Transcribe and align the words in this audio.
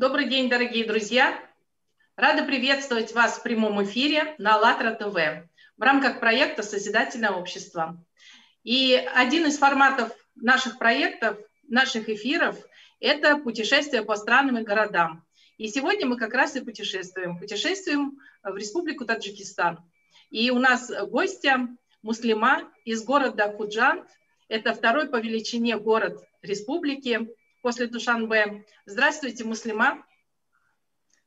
Добрый 0.00 0.30
день, 0.30 0.48
дорогие 0.48 0.86
друзья! 0.86 1.38
Рада 2.16 2.42
приветствовать 2.42 3.12
вас 3.12 3.36
в 3.36 3.42
прямом 3.42 3.84
эфире 3.84 4.34
на 4.38 4.54
АЛЛАТРА 4.54 4.94
ТВ 4.94 5.46
в 5.76 5.82
рамках 5.82 6.20
проекта 6.20 6.62
«Созидательное 6.62 7.32
общество». 7.32 8.02
И 8.62 8.94
один 9.14 9.46
из 9.46 9.58
форматов 9.58 10.10
наших 10.36 10.78
проектов, 10.78 11.36
наших 11.68 12.08
эфиров– 12.08 12.56
это 13.00 13.36
путешествие 13.36 14.02
по 14.02 14.16
странам 14.16 14.56
и 14.56 14.62
городам. 14.62 15.22
И 15.58 15.68
сегодня 15.68 16.06
мы 16.06 16.16
как 16.16 16.32
раз 16.32 16.56
и 16.56 16.64
путешествуем. 16.64 17.38
Путешествуем 17.38 18.20
в 18.42 18.56
Республику 18.56 19.04
Таджикистан. 19.04 19.80
И 20.30 20.50
у 20.50 20.58
нас 20.58 20.90
гостья 21.10 21.68
муслима 22.00 22.72
из 22.86 23.04
города 23.04 23.52
Худжант. 23.52 24.08
Это 24.48 24.72
второй 24.72 25.10
по 25.10 25.20
величине 25.20 25.76
город 25.76 26.24
республики 26.40 27.28
после 27.62 27.86
Душанбе. 27.86 28.64
Здравствуйте, 28.86 29.44
Муслима. 29.44 30.04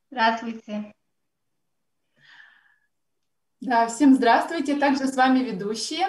Здравствуйте. 0.09 0.93
Да, 3.61 3.87
всем 3.87 4.13
здравствуйте. 4.15 4.75
Также 4.75 5.07
с 5.07 5.15
вами 5.15 5.39
ведущие 5.39 6.07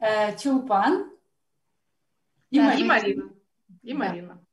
э, 0.00 0.36
Чулпан 0.36 1.10
и, 2.50 2.58
да, 2.58 2.64
Марина. 2.64 2.80
и 2.80 2.84
Марина. 2.84 3.32
И 3.82 3.94
Марина. 3.94 4.44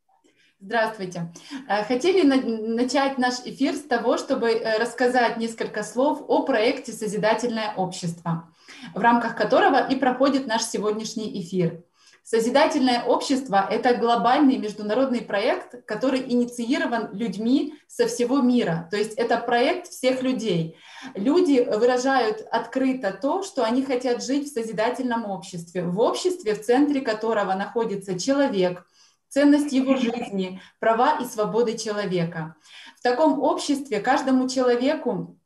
Здравствуйте. 0.59 1.33
Э, 1.67 1.83
хотели 1.83 2.25
на 2.25 2.37
начать 2.37 3.17
наш 3.17 3.39
эфир 3.45 3.75
с 3.75 3.81
того, 3.81 4.17
чтобы 4.17 4.51
э, 4.51 4.79
рассказать 4.79 5.37
несколько 5.37 5.83
слов 5.83 6.23
о 6.27 6.43
проекте 6.43 6.93
«Созидательное 6.93 7.75
общество», 7.75 8.51
в 8.95 8.99
рамках 8.99 9.35
которого 9.35 9.87
и 9.87 9.95
проходит 9.95 10.47
наш 10.47 10.63
сегодняшний 10.63 11.41
эфир. 11.41 11.83
Созидательное 12.29 13.05
общество– 13.05 13.65
это 13.71 13.95
глобальный 13.95 14.57
международный 14.57 15.21
проект, 15.21 15.85
который 15.85 16.19
инициирован 16.29 17.13
людьми 17.13 17.75
со 17.87 18.07
всего 18.07 18.41
мира. 18.41 18.89
То 18.91 18.97
есть 18.97 19.13
это 19.13 19.37
проект 19.37 19.87
всех 19.87 20.21
людей. 20.23 20.75
Люди 21.15 21.61
выражают 21.61 22.45
открыто 22.51 23.13
то, 23.13 23.43
что 23.43 23.63
они 23.63 23.81
хотят 23.81 24.21
жить 24.21 24.49
в 24.49 24.53
созидательном 24.53 25.23
обществе, 25.23 25.83
в 25.83 26.01
обществе, 26.01 26.53
в 26.53 26.65
центре 26.65 26.99
которого 26.99 27.53
находится 27.53 28.19
человек, 28.19 28.85
ценность 29.29 29.71
его 29.71 29.95
жизни, 29.95 30.59
права 30.79 31.19
и 31.21 31.23
свободы 31.23 31.77
человека. 31.77 32.55
В 32.97 33.03
таком 33.03 33.41
обществе 33.41 34.01
каждому 34.01 34.49
человеку 34.49 35.36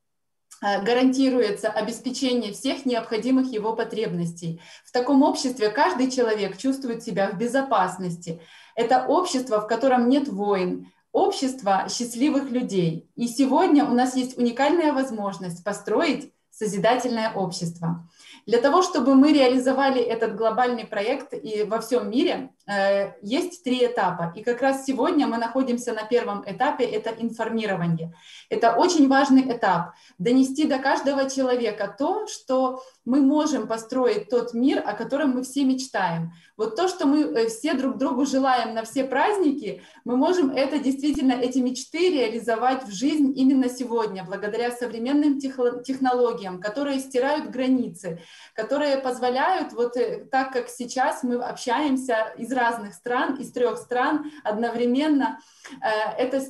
гарантируется 0.62 1.70
обеспечение 1.70 2.54
всех 2.54 2.86
необходимых 2.86 3.52
его 3.52 3.76
потребностей. 3.76 4.62
В 4.86 4.92
таком 4.92 5.24
обществе 5.24 5.70
каждый 5.70 6.12
человек 6.12 6.58
чувствует 6.58 7.04
себя 7.04 7.30
в 7.30 7.38
безопасности. 7.38 8.42
Это 8.76 9.06
общество, 9.08 9.60
в 9.60 9.68
котором 9.68 10.08
нет 10.08 10.28
войн, 10.28 10.92
общество 11.12 11.88
счастливых 11.90 12.52
людей. 12.52 13.10
И 13.16 13.28
сегодня 13.28 13.86
у 13.86 13.94
нас 13.94 14.16
есть 14.16 14.38
уникальная 14.38 14.94
возможность 14.94 15.64
построить 15.64 16.32
созидательное 16.52 17.34
общество. 17.34 18.08
Для 18.46 18.60
того, 18.60 18.82
чтобы 18.82 19.16
мы 19.16 19.34
реализовали 19.34 20.02
этот 20.02 20.36
глобальный 20.36 20.86
проект 20.86 21.34
и 21.34 21.64
во 21.64 21.80
всем 21.80 22.10
мире, 22.10 22.50
э, 22.68 23.12
есть 23.22 23.64
три 23.64 23.86
этапа. 23.86 24.34
И 24.36 24.44
как 24.44 24.62
раз 24.62 24.86
сегодня 24.86 25.28
мы 25.28 25.38
находимся 25.38 25.94
на 25.94 26.04
первом 26.04 26.44
этапе, 26.46 26.86
это 26.86 27.12
информирование. 27.12 28.14
Это 28.50 28.74
очень 28.76 29.08
важный 29.08 29.52
этап. 29.52 29.92
Донести 30.18 30.66
до 30.66 30.80
каждого 30.80 31.30
человека 31.30 31.96
то, 31.98 32.28
что 32.28 32.84
мы 33.06 33.22
можем 33.22 33.68
построить 33.68 34.30
тот 34.30 34.54
мир, 34.54 34.84
о 34.86 34.94
котором 34.94 35.32
мы 35.32 35.44
все 35.44 35.64
мечтаем. 35.64 36.34
Вот 36.56 36.76
то, 36.76 36.88
что 36.88 37.08
мы 37.08 37.22
э, 37.22 37.48
все 37.48 37.74
друг 37.74 37.98
другу 37.98 38.26
желаем 38.26 38.76
на 38.76 38.84
все 38.84 39.04
праздники, 39.04 39.82
мы 40.06 40.18
можем 40.18 40.52
это 40.52 40.78
действительно, 40.78 41.34
эти 41.34 41.58
мечты 41.58 42.12
реализовать 42.12 42.84
в 42.84 42.92
жизнь 42.92 43.34
именно 43.36 43.70
сегодня, 43.70 44.24
благодаря 44.24 44.72
современным 44.72 45.40
технологиям, 45.40 46.62
которые 46.62 47.00
стирают 47.00 47.50
границы, 47.50 48.20
которые 48.54 48.98
позволяют, 48.98 49.74
вот 49.74 49.98
э, 49.98 50.26
так 50.30 50.54
как 50.54 50.70
сейчас 50.70 51.24
мы 51.24 51.36
общаемся 51.36 52.34
из 52.38 52.52
разных 52.52 52.94
стран, 52.94 53.38
из 53.38 53.52
трех 53.52 53.78
стран 53.78 54.32
одновременно, 54.44 55.40
э, 55.82 55.88
это 56.20 56.42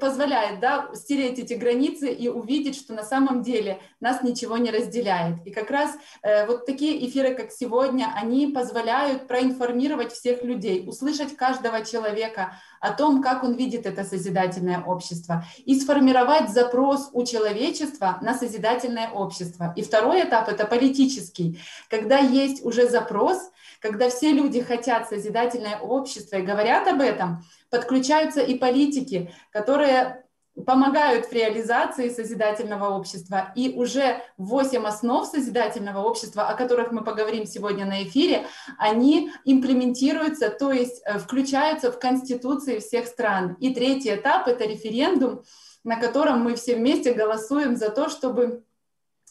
позволяет 0.00 0.60
да, 0.60 0.90
стереть 0.94 1.40
эти 1.40 1.54
границы 1.54 2.12
и 2.12 2.28
увидеть, 2.28 2.76
что 2.76 2.94
на 2.94 3.02
самом 3.02 3.42
деле 3.42 3.80
нас 3.98 4.22
ничего 4.22 4.56
не 4.58 4.70
разделяет. 4.70 5.44
И 5.44 5.50
как 5.50 5.71
раз 5.72 5.90
вот 6.46 6.66
такие 6.66 7.04
эфиры, 7.08 7.34
как 7.34 7.50
сегодня, 7.50 8.12
они 8.14 8.46
позволяют 8.46 9.26
проинформировать 9.26 10.12
всех 10.12 10.44
людей, 10.44 10.84
услышать 10.86 11.36
каждого 11.36 11.84
человека, 11.84 12.56
о 12.80 12.92
том, 12.92 13.22
как 13.22 13.44
он 13.44 13.54
видит 13.54 13.86
это 13.86 14.04
созидательное 14.04 14.82
общество, 14.82 15.44
и 15.64 15.78
сформировать 15.78 16.50
запрос 16.50 17.10
у 17.12 17.24
человечества 17.24 18.18
на 18.22 18.34
созидательное 18.34 19.08
общество. 19.10 19.72
И 19.76 19.82
второй 19.82 20.24
этап— 20.24 20.48
это 20.50 20.66
политический, 20.66 21.60
когда 21.88 22.18
есть 22.18 22.64
уже 22.64 22.88
запрос, 22.88 23.38
когда 23.80 24.10
все 24.10 24.32
люди 24.32 24.60
хотят 24.60 25.08
созидательное 25.08 25.78
общество 25.78 26.36
и 26.36 26.42
говорят 26.42 26.88
об 26.88 27.00
этом, 27.00 27.44
подключаются 27.70 28.40
и 28.40 28.56
политики, 28.58 29.32
которые 29.50 30.21
помогают 30.66 31.26
в 31.26 31.32
реализации 31.32 32.10
созидательного 32.10 32.90
общества. 32.90 33.52
И 33.56 33.74
уже 33.74 34.22
8 34.36 34.84
основ 34.84 35.26
созидательного 35.26 36.02
общества, 36.02 36.48
о 36.48 36.54
которых 36.54 36.92
мы 36.92 37.02
поговорим 37.02 37.46
сегодня 37.46 37.86
на 37.86 38.02
эфире, 38.04 38.46
они 38.78 39.30
имплементируются, 39.44 40.50
то 40.50 40.70
есть 40.70 41.02
э, 41.04 41.18
включаются 41.18 41.90
в 41.90 41.98
конституции 41.98 42.78
всех 42.78 43.06
стран. 43.06 43.56
И 43.60 43.74
третий 43.74 44.14
этап— 44.14 44.46
это 44.46 44.64
референдум, 44.64 45.42
на 45.84 45.96
котором 45.96 46.40
мы 46.40 46.54
все 46.54 46.76
вместе 46.76 47.14
голосуем 47.14 47.76
за 47.76 47.88
то, 47.88 48.10
чтобы 48.10 48.62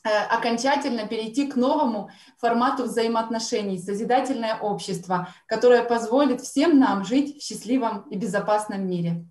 э, 0.04 0.10
окончательно 0.10 1.08
перейти 1.08 1.48
к 1.48 1.56
новому 1.56 2.10
формату 2.40 2.84
взаимоотношений, 2.84 3.78
созидательное 3.78 4.58
общество, 4.58 5.30
которое 5.46 5.84
позволит 5.84 6.42
всем 6.42 6.80
нам 6.80 7.06
жить 7.06 7.38
в 7.38 7.46
счастливом 7.46 8.10
и 8.10 8.18
безопасном 8.18 8.88
мире. 8.88 9.26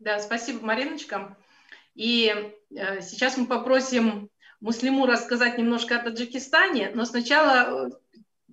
Да, 0.00 0.18
спасибо, 0.18 0.64
Мариночка. 0.64 1.36
И 1.94 2.32
э, 2.74 3.02
сейчас 3.02 3.36
мы 3.36 3.46
попросим 3.46 4.30
Муслиму 4.60 5.04
рассказать 5.04 5.58
немножко 5.58 5.96
о 5.96 6.02
Таджикистане, 6.02 6.90
но 6.94 7.04
сначала 7.04 7.88
э, 7.88 7.90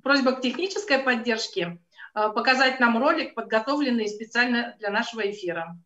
просьба 0.03 0.33
к 0.33 0.41
технической 0.41 0.99
поддержке, 0.99 1.79
э, 2.13 2.29
показать 2.35 2.81
нам 2.81 2.97
ролик, 2.97 3.33
подготовленный 3.33 4.09
специально 4.09 4.75
для 4.79 4.89
нашего 4.89 5.21
эфира. 5.31 5.77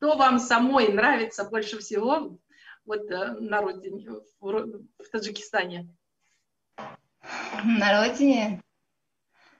Что 0.00 0.16
вам 0.16 0.38
самой 0.38 0.88
нравится 0.88 1.44
больше 1.44 1.78
всего 1.78 2.38
вот, 2.86 3.10
э, 3.10 3.32
на 3.32 3.60
родине, 3.60 4.08
в, 4.40 4.82
в 4.98 5.08
Таджикистане? 5.12 5.94
На 7.64 8.00
родине? 8.00 8.62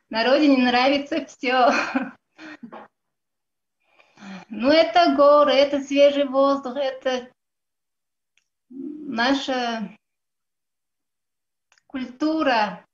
На 0.08 0.24
родине 0.24 0.56
нравится 0.64 1.26
все. 1.26 1.70
Ну, 4.48 4.70
это 4.70 5.14
горы, 5.14 5.52
это 5.52 5.80
свежий 5.80 6.24
воздух, 6.24 6.76
это 6.76 7.30
наша 8.70 9.94
культура, 11.86 12.86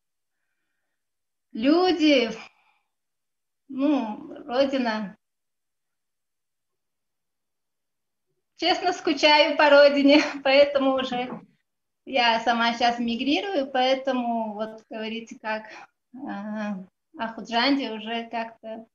люди, 1.52 2.30
ну, 3.68 4.34
родина. 4.46 5.16
Честно, 8.56 8.92
скучаю 8.94 9.56
по 9.56 9.68
родине, 9.68 10.22
поэтому 10.44 10.94
уже 10.94 11.40
я 12.06 12.40
сама 12.40 12.72
сейчас 12.72 12.98
мигрирую, 12.98 13.70
поэтому, 13.70 14.54
вот 14.54 14.82
говорите, 14.88 15.38
как 15.40 15.64
э, 16.14 16.18
Ахуджанде 17.18 17.92
уже 17.92 18.28
как-то 18.30 18.86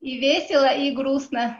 и 0.00 0.18
весело, 0.18 0.72
и 0.72 0.92
грустно. 0.92 1.58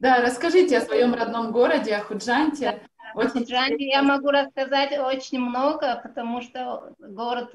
Да, 0.00 0.20
расскажите 0.20 0.78
о 0.78 0.80
своем 0.80 1.14
родном 1.14 1.52
городе, 1.52 1.94
о 1.94 2.02
Худжанте. 2.02 2.86
О 3.14 3.28
Худжанте 3.28 3.86
я 3.86 4.02
могу 4.02 4.30
рассказать 4.30 4.98
очень 4.98 5.38
много, 5.38 6.00
потому 6.02 6.42
что 6.42 6.94
город 6.98 7.54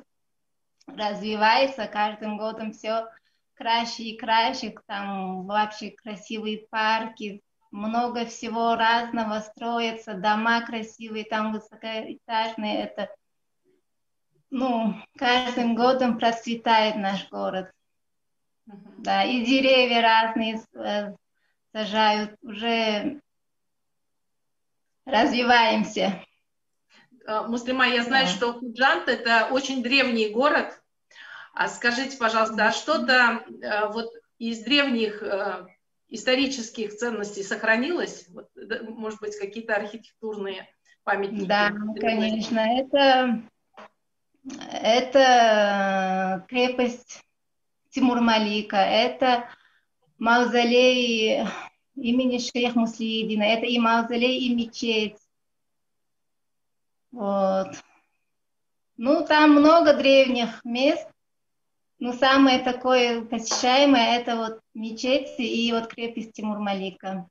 развивается 0.87 1.85
каждым 1.87 2.37
годом 2.37 2.71
все 2.71 3.09
краше 3.59 4.03
и 4.03 4.17
краше. 4.17 4.73
Там 4.87 5.45
вообще 5.45 5.91
красивые 5.91 6.65
парки, 6.69 7.43
много 7.71 8.25
всего 8.25 8.75
разного 8.75 9.41
строится, 9.41 10.13
дома 10.13 10.61
красивые, 10.61 11.25
там 11.25 11.51
высокоэтажные. 11.51 12.83
Это, 12.83 13.13
ну, 14.49 14.95
каждым 15.17 15.75
годом 15.75 16.17
процветает 16.17 16.95
наш 16.95 17.29
город. 17.29 17.71
Да, 18.97 19.23
и 19.23 19.43
деревья 19.45 20.01
разные 20.01 20.61
э, 20.75 21.15
сажают, 21.73 22.37
уже 22.41 23.19
развиваемся. 25.05 26.23
Э, 27.25 27.41
Муслима, 27.47 27.87
я 27.87 28.03
знаю, 28.03 28.27
да. 28.27 28.31
что 28.31 28.53
Худжант– 28.53 29.07
это 29.07 29.47
очень 29.51 29.81
древний 29.81 30.29
город. 30.29 30.79
А 31.59 31.67
скажите, 31.67 32.15
пожалуйста, 32.15 32.67
а 32.67 32.71
что-то 32.71 33.43
э, 33.49 33.91
вот 33.91 34.13
из 34.37 34.63
древних 34.63 35.21
исторических 36.07 36.95
ценностей 36.95 37.43
сохранилось? 37.43 38.29
Вот, 38.29 38.49
может 38.87 39.19
быть, 39.19 39.37
какие-то 39.37 39.75
архитектурные 39.75 40.69
памятники? 41.03 41.47
Да, 41.47 41.73
конечно. 41.99 42.59
Это, 42.59 43.41
это 44.71 46.45
крепость 46.47 47.21
Тимур 47.89 48.21
Малика, 48.21 48.77
это 48.77 49.49
мавзолей 50.17 51.45
имени 51.97 52.37
Шейх 52.37 52.75
Муслидина, 52.75 53.43
это 53.43 53.65
и 53.65 53.77
мавзолей, 53.79 54.47
и 54.47 54.55
мечеть. 54.55 55.17
Вот. 57.11 57.75
Ну, 58.95 59.25
там 59.25 59.51
много 59.51 59.93
древних 59.93 60.63
мест, 60.63 61.05
но 61.99 62.13
самое 62.13 62.59
такое 62.59 63.21
посещаемое 63.21 64.19
это 64.19 64.35
вот 64.37 64.59
мечеть 64.73 65.29
и 65.37 65.71
вот 65.73 65.87
крепость 65.87 66.33
Тимур-Малика. 66.33 67.27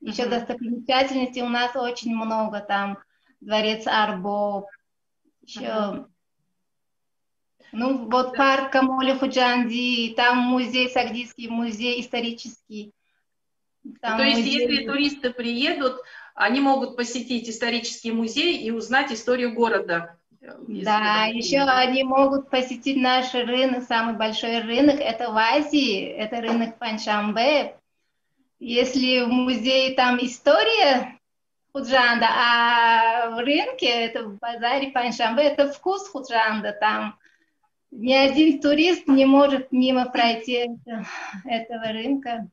Еще 0.00 0.22
uh-huh. 0.22 0.30
достопримечательностей 0.30 1.42
у 1.42 1.48
нас 1.48 1.76
очень 1.76 2.14
много, 2.14 2.60
там 2.60 2.98
дворец 3.40 3.86
Арбо, 3.86 4.66
еще 5.42 5.60
uh-huh. 5.60 6.06
Ну, 7.72 8.10
вот 8.10 8.36
парк 8.36 8.72
Камоли 8.72 9.12
Худжанди, 9.12 10.14
там 10.16 10.38
музей 10.38 10.90
Сагдийский, 10.90 11.48
музей 11.48 12.00
исторический. 12.00 12.92
Там 14.00 14.18
То 14.18 14.24
есть, 14.24 14.38
музей... 14.38 14.60
если 14.60 14.86
туристы 14.86 15.30
приедут, 15.30 16.00
они 16.34 16.60
могут 16.60 16.96
посетить 16.96 17.48
исторический 17.48 18.12
музей 18.12 18.58
и 18.58 18.70
узнать 18.70 19.12
историю 19.12 19.54
города. 19.54 20.18
Да, 20.40 21.26
еще 21.26 21.60
они 21.60 22.02
могут 22.02 22.48
посетить 22.48 22.96
наш 22.96 23.34
рынок, 23.34 23.84
самый 23.84 24.14
большой 24.14 24.60
рынок, 24.60 24.98
это 24.98 25.30
в 25.30 25.36
Азии, 25.36 26.04
это 26.04 26.40
рынок 26.40 26.78
Паншамбе. 26.78 27.76
Если 28.58 29.22
в 29.24 29.28
музее 29.28 29.94
там 29.94 30.18
история 30.18 31.18
Худжанда, 31.72 32.26
а 32.28 33.30
в 33.30 33.38
рынке, 33.38 33.86
это 33.86 34.24
в 34.24 34.38
базаре 34.38 34.90
Паншамбе, 34.92 35.44
это 35.44 35.70
вкус 35.70 36.08
Худжанда, 36.08 36.72
там 36.72 37.18
ни 37.90 38.12
один 38.12 38.60
турист 38.60 39.08
не 39.08 39.26
может 39.26 39.72
мимо 39.72 40.08
пройти 40.10 40.70
этого 41.44 41.84
рынка. 41.88 42.48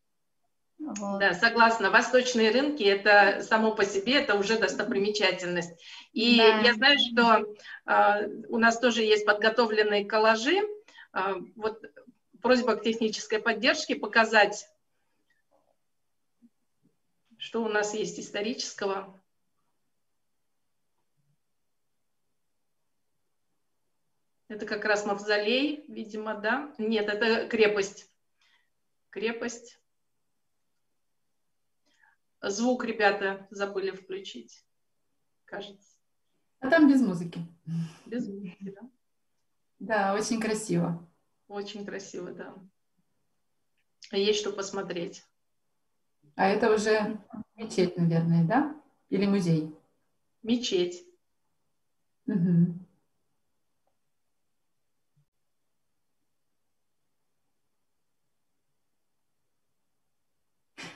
Вот. 0.80 1.20
Да, 1.20 1.34
согласна. 1.34 1.90
Восточные 1.90 2.52
рынки 2.52 2.84
это 2.84 3.42
само 3.42 3.72
по 3.72 3.84
себе 3.84 4.22
это 4.22 4.36
уже 4.36 4.60
достопримечательность. 4.60 5.74
И 6.14 6.38
да. 6.38 6.60
я 6.60 6.74
знаю, 6.76 6.98
что 7.00 7.46
у 7.88 8.58
нас 8.58 8.80
тоже 8.80 9.04
есть 9.04 9.26
подготовленные 9.26 10.06
коллажи. 10.06 10.60
Э, 11.14 11.36
вот 11.56 11.82
просьба 12.42 12.76
к 12.76 12.84
технической 12.84 13.40
поддержке 13.40 13.96
показать, 13.96 14.70
что 17.38 17.64
у 17.64 17.70
нас 17.70 17.94
есть 17.94 18.20
исторического. 18.20 19.22
Это 24.50 24.66
как 24.66 24.86
раз 24.86 25.06
мавзолей, 25.06 25.86
видимо, 25.88 26.36
да? 26.36 26.74
Нет, 26.78 27.08
это 27.08 27.48
крепость. 27.48 28.12
Крепость. 29.10 29.80
Звук, 32.42 32.86
ребята, 32.86 33.48
забыли 33.50 33.92
включить, 33.92 34.66
кажется. 35.46 35.97
А 36.60 36.70
там 36.70 36.90
без 36.90 37.02
музыки. 37.02 37.40
Без 38.06 38.28
музыки, 38.28 38.74
да? 38.76 38.90
Да, 39.80 40.14
очень 40.16 40.40
красиво. 40.40 41.08
Очень 41.48 41.86
красиво, 41.86 42.32
да. 42.32 42.56
Есть 44.12 44.40
что 44.40 44.52
посмотреть. 44.52 45.24
А 46.36 46.48
это 46.48 46.74
уже 46.74 47.20
мечеть, 47.56 47.98
наверное, 47.98 48.46
да? 48.46 48.76
Или 49.10 49.26
музей? 49.26 49.76
Мечеть. 50.44 51.06
Угу. 52.26 52.76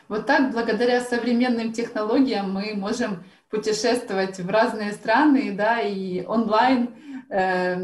Вот 0.07 0.25
так, 0.25 0.51
благодаря 0.51 0.99
современным 0.99 1.71
технологиям, 1.71 2.51
мы 2.51 2.73
можем 2.75 3.23
путешествовать 3.51 4.39
в 4.39 4.49
разные 4.49 4.93
страны, 4.93 5.53
да, 5.53 5.81
и 5.81 6.25
онлайн 6.25 6.95
э, 7.29 7.75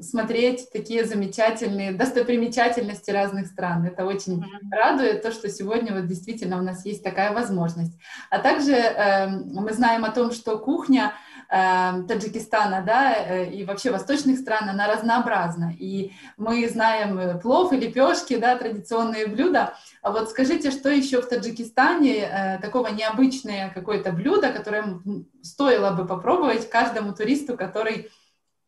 смотреть 0.00 0.68
такие 0.72 1.04
замечательные 1.04 1.92
достопримечательности 1.92 3.10
разных 3.10 3.46
стран. 3.46 3.84
Это 3.84 4.04
очень 4.04 4.40
mm-hmm. 4.40 4.70
радует 4.72 5.22
то, 5.22 5.30
что 5.30 5.48
сегодня 5.48 5.94
вот 5.94 6.06
действительно 6.06 6.58
у 6.58 6.62
нас 6.62 6.84
есть 6.84 7.04
такая 7.04 7.32
возможность. 7.32 7.96
А 8.30 8.40
также 8.40 8.72
э, 8.74 9.28
мы 9.28 9.72
знаем 9.72 10.04
о 10.04 10.10
том, 10.10 10.32
что 10.32 10.58
кухня 10.58 11.12
Эм, 11.54 12.06
Таджикистана, 12.06 12.80
да, 12.80 13.14
э, 13.14 13.50
и 13.50 13.64
вообще 13.64 13.90
восточных 13.90 14.38
стран, 14.38 14.70
она 14.70 14.86
разнообразна. 14.86 15.76
И 15.78 16.12
мы 16.38 16.66
знаем 16.66 17.18
э, 17.18 17.38
плов 17.38 17.74
и 17.74 17.76
лепешки, 17.76 18.38
да, 18.38 18.56
традиционные 18.56 19.26
блюда. 19.26 19.76
А 20.00 20.12
вот 20.12 20.30
скажите, 20.30 20.70
что 20.70 20.88
еще 20.88 21.20
в 21.20 21.28
Таджикистане 21.28 22.20
э, 22.20 22.58
такого 22.62 22.88
необычное 22.88 23.68
какое-то 23.68 24.12
блюдо, 24.12 24.50
которое 24.50 25.02
стоило 25.42 25.90
бы 25.90 26.06
попробовать 26.06 26.70
каждому 26.70 27.12
туристу, 27.12 27.54
который 27.54 28.10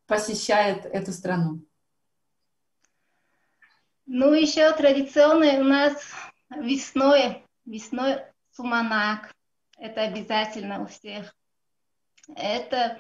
посещает 0.07 0.85
эту 0.85 1.12
страну? 1.12 1.61
Ну, 4.05 4.35
еще 4.35 4.71
традиционный 4.73 5.59
у 5.59 5.64
нас 5.64 5.95
весной, 6.55 7.47
весной 7.64 8.19
суманак. 8.50 9.33
Это 9.79 10.03
обязательно 10.03 10.83
у 10.83 10.87
всех. 10.87 11.35
Это 12.37 12.99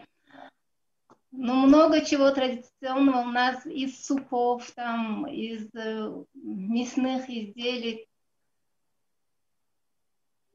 ну, 1.30 1.66
много 1.66 2.04
чего 2.04 2.30
традиционного 2.30 3.22
у 3.22 3.30
нас 3.30 3.66
из 3.66 4.04
супов, 4.04 4.70
там, 4.72 5.26
из 5.26 5.68
э, 5.74 6.24
мясных 6.34 7.28
изделий. 7.28 8.06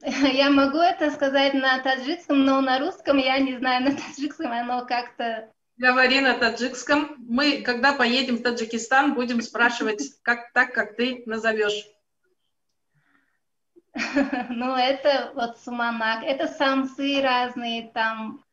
Я 0.00 0.50
могу 0.50 0.78
это 0.78 1.10
сказать 1.10 1.54
на 1.54 1.78
таджикском, 1.80 2.44
но 2.44 2.60
на 2.60 2.78
русском 2.78 3.18
я 3.18 3.38
не 3.38 3.58
знаю, 3.58 3.84
на 3.84 3.96
таджикском 3.96 4.50
оно 4.50 4.86
как-то 4.86 5.52
Говори 5.80 6.20
на 6.20 6.34
таджикском. 6.34 7.16
Мы, 7.26 7.62
когда 7.62 7.94
поедем 7.94 8.36
в 8.36 8.42
Таджикистан, 8.42 9.14
будем 9.14 9.40
спрашивать, 9.40 10.02
как 10.22 10.52
так, 10.52 10.74
как 10.74 10.94
ты 10.96 11.22
назовешь. 11.24 11.86
Ну, 14.50 14.76
это 14.76 15.32
вот 15.34 15.58
суманак, 15.58 16.22
это 16.22 16.48
самцы 16.48 17.22
разные, 17.22 17.90
там 17.94 18.44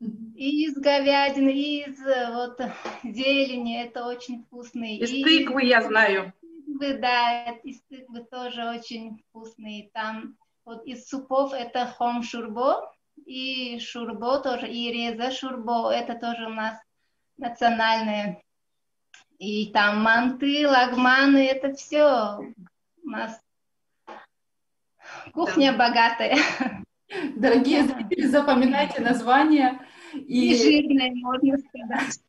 и 0.00 0.66
из 0.66 0.74
говядины, 0.76 1.50
и 1.50 1.84
из 1.84 1.98
вот 2.34 2.60
зелени, 3.02 3.82
это 3.82 4.06
очень 4.06 4.42
вкусные. 4.44 4.98
Из 4.98 5.10
и 5.10 5.22
тыквы, 5.22 5.64
я 5.64 5.82
знаю. 5.82 6.32
Тыквы, 6.40 6.98
да, 6.98 7.50
из 7.62 7.80
тыквы 7.82 8.24
тоже 8.24 8.68
очень 8.68 9.18
вкусные. 9.18 9.90
Там 9.92 10.36
вот 10.64 10.84
из 10.86 11.08
супов 11.08 11.52
это 11.52 11.86
хом 11.86 12.22
шурбо, 12.22 12.92
и 13.24 13.78
шурбо 13.78 14.40
тоже, 14.40 14.68
и 14.68 14.90
реза 14.90 15.30
шурбо, 15.30 15.90
это 15.90 16.14
тоже 16.14 16.46
у 16.46 16.50
нас 16.50 16.78
национальные. 17.36 18.42
И 19.38 19.72
там 19.72 20.02
манты, 20.02 20.66
лагманы, 20.68 21.46
это 21.46 21.74
все 21.74 22.38
у 23.02 23.08
нас 23.08 23.40
кухня 25.32 25.72
да. 25.72 25.78
богатая. 25.78 26.38
Дорогие 27.36 27.84
зрители, 27.84 28.26
запоминайте 28.26 29.00
название. 29.00 29.80
И, 30.14 30.52
и 30.52 30.56
жирная, 30.56 31.12
можно 31.14 31.58
сказать. 31.58 32.20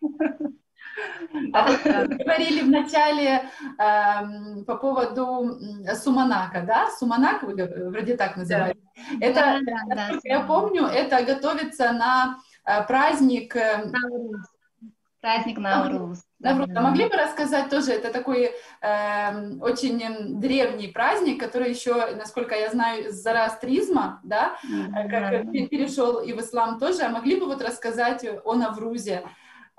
Вот 1.51 1.85
э, 1.85 2.07
говорили 2.07 2.61
в 2.61 2.69
начале 2.69 3.49
э, 3.77 4.63
по 4.65 4.77
поводу 4.77 5.59
суманака, 5.95 6.61
да? 6.61 6.89
Суманак 6.97 7.43
вы 7.43 7.53
вроде 7.89 8.15
так 8.15 8.37
называете. 8.37 8.79
Да. 9.19 9.25
Это, 9.25 9.59
да, 9.65 9.95
да, 9.95 10.19
я 10.23 10.41
помню, 10.41 10.83
это 10.83 11.23
готовится 11.23 11.91
на 11.91 12.37
э, 12.65 12.85
праздник... 12.87 13.55
Э, 13.55 13.91
праздник 15.19 15.57
Наурус. 15.57 16.24
Навруз. 16.39 16.69
А 16.75 16.81
могли 16.81 17.07
бы 17.07 17.15
рассказать 17.15 17.69
тоже, 17.69 17.93
это 17.93 18.11
такой 18.11 18.51
э, 18.81 19.57
очень 19.61 20.39
древний 20.39 20.89
праздник, 20.89 21.39
который 21.39 21.69
еще, 21.69 22.15
насколько 22.15 22.55
я 22.55 22.69
знаю, 22.71 23.07
из 23.07 23.15
зороастризма, 23.15 24.19
да, 24.23 24.57
mm-hmm. 24.63 25.09
как 25.09 25.69
перешел 25.69 26.19
и 26.19 26.33
в 26.33 26.41
ислам 26.41 26.77
тоже. 26.77 27.03
А 27.03 27.09
могли 27.09 27.39
бы 27.39 27.45
вот 27.45 27.61
рассказать 27.61 28.25
о 28.43 28.53
Наврузе 28.53 29.23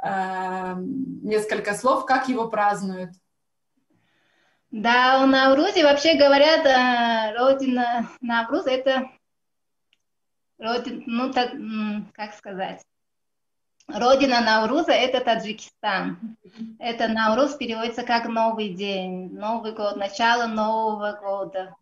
э, 0.03 0.75
несколько 0.79 1.75
слов, 1.75 2.07
как 2.07 2.29
его 2.29 2.49
празднуют? 2.49 3.11
Да, 4.71 5.23
у 5.23 5.27
Наврузе 5.27 5.85
вообще 5.85 6.17
говорят, 6.17 6.65
э, 6.65 7.37
родина 7.39 8.09
Навруз 8.23 8.67
это 8.67 9.11
родина, 10.59 11.03
ну 11.07 11.33
так, 11.33 11.53
как 12.15 12.35
сказать, 12.35 12.83
Родина 13.88 14.40
Науруза– 14.40 14.93
это 14.93 15.21
Таджикистан. 15.21 16.37
Это 16.78 17.07
Nauруз 17.09 17.55
переводится 17.55 18.02
как 18.02 18.26
«новый 18.26 18.71
день», 18.71 19.33
«новый 19.33 19.73
год», 19.73 19.97
начало 19.97 20.47
Нового 20.47 21.12
года. 21.12 21.76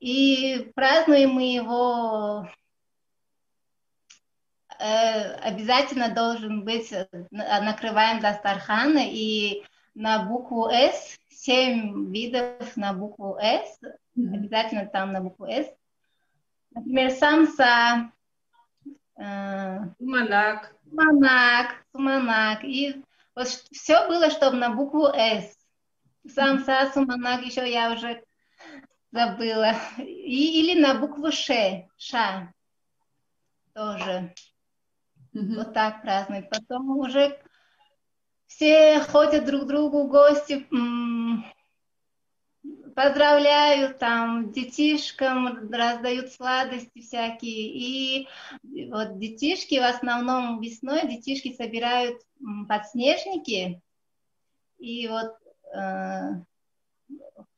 И 0.00 0.72
празднуем 0.74 1.30
мы 1.30 1.54
его 1.54 2.48
э, 4.78 5.34
обязательно 5.36 6.08
должен 6.12 6.64
быть, 6.64 6.92
накрываем 7.30 8.20
Дастархана, 8.20 9.02
и 9.04 9.64
на 9.94 10.24
букву 10.24 10.68
«С», 10.68 11.16
семь 11.30 12.12
видов 12.12 12.76
на 12.76 12.92
букву 12.92 13.38
«С», 13.40 13.78
обязательно 14.16 14.86
там 14.86 15.12
на 15.12 15.20
букву 15.20 15.46
«С». 15.46 15.72
Например, 16.72 17.12
самса, 17.12 18.10
э, 19.16 19.78
Манак, 20.00 20.73
Суманак, 20.94 21.84
Суманак. 21.92 22.64
И 22.64 23.02
вот 23.34 23.48
все 23.48 24.06
было, 24.06 24.30
чтобы 24.30 24.56
на 24.56 24.70
букву 24.70 25.06
С. 25.06 25.56
Самса, 26.26 26.90
Суманак, 26.92 27.42
еще 27.44 27.70
я 27.70 27.92
уже 27.92 28.22
забыла. 29.10 29.74
И, 29.98 30.60
или 30.60 30.80
на 30.80 30.94
букву 30.94 31.30
Ш, 31.32 31.86
Ша. 31.96 32.52
Тоже. 33.74 34.32
Mm-hmm. 35.34 35.54
Вот 35.56 35.74
так 35.74 36.02
празднуют. 36.02 36.48
Потом 36.48 36.98
уже 36.98 37.38
все 38.46 39.00
ходят 39.00 39.44
друг 39.46 39.62
к 39.62 39.66
другу 39.66 40.06
гости, 40.06 40.66
поздравляют 42.94 43.98
там 43.98 44.52
детишкам, 44.52 45.70
раздают 45.70 46.32
сладости 46.32 47.00
всякие. 47.00 47.68
И 47.68 48.28
вот 48.90 49.18
детишки, 49.18 49.78
в 49.78 49.88
основном 49.88 50.60
весной, 50.60 51.06
детишки 51.08 51.54
собирают 51.54 52.20
подснежники. 52.68 53.80
И 54.78 55.08
вот 55.08 55.36
э, 55.74 56.42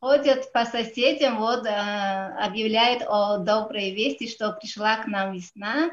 ходят 0.01 0.53
по 0.53 0.65
соседям, 0.65 1.39
вот 1.39 1.67
э, 1.67 1.71
объявляют 1.71 3.03
о 3.07 3.39
доброй 3.39 3.91
вести, 3.91 4.29
что 4.29 4.53
пришла 4.53 4.97
к 4.97 5.07
нам 5.07 5.33
весна. 5.33 5.91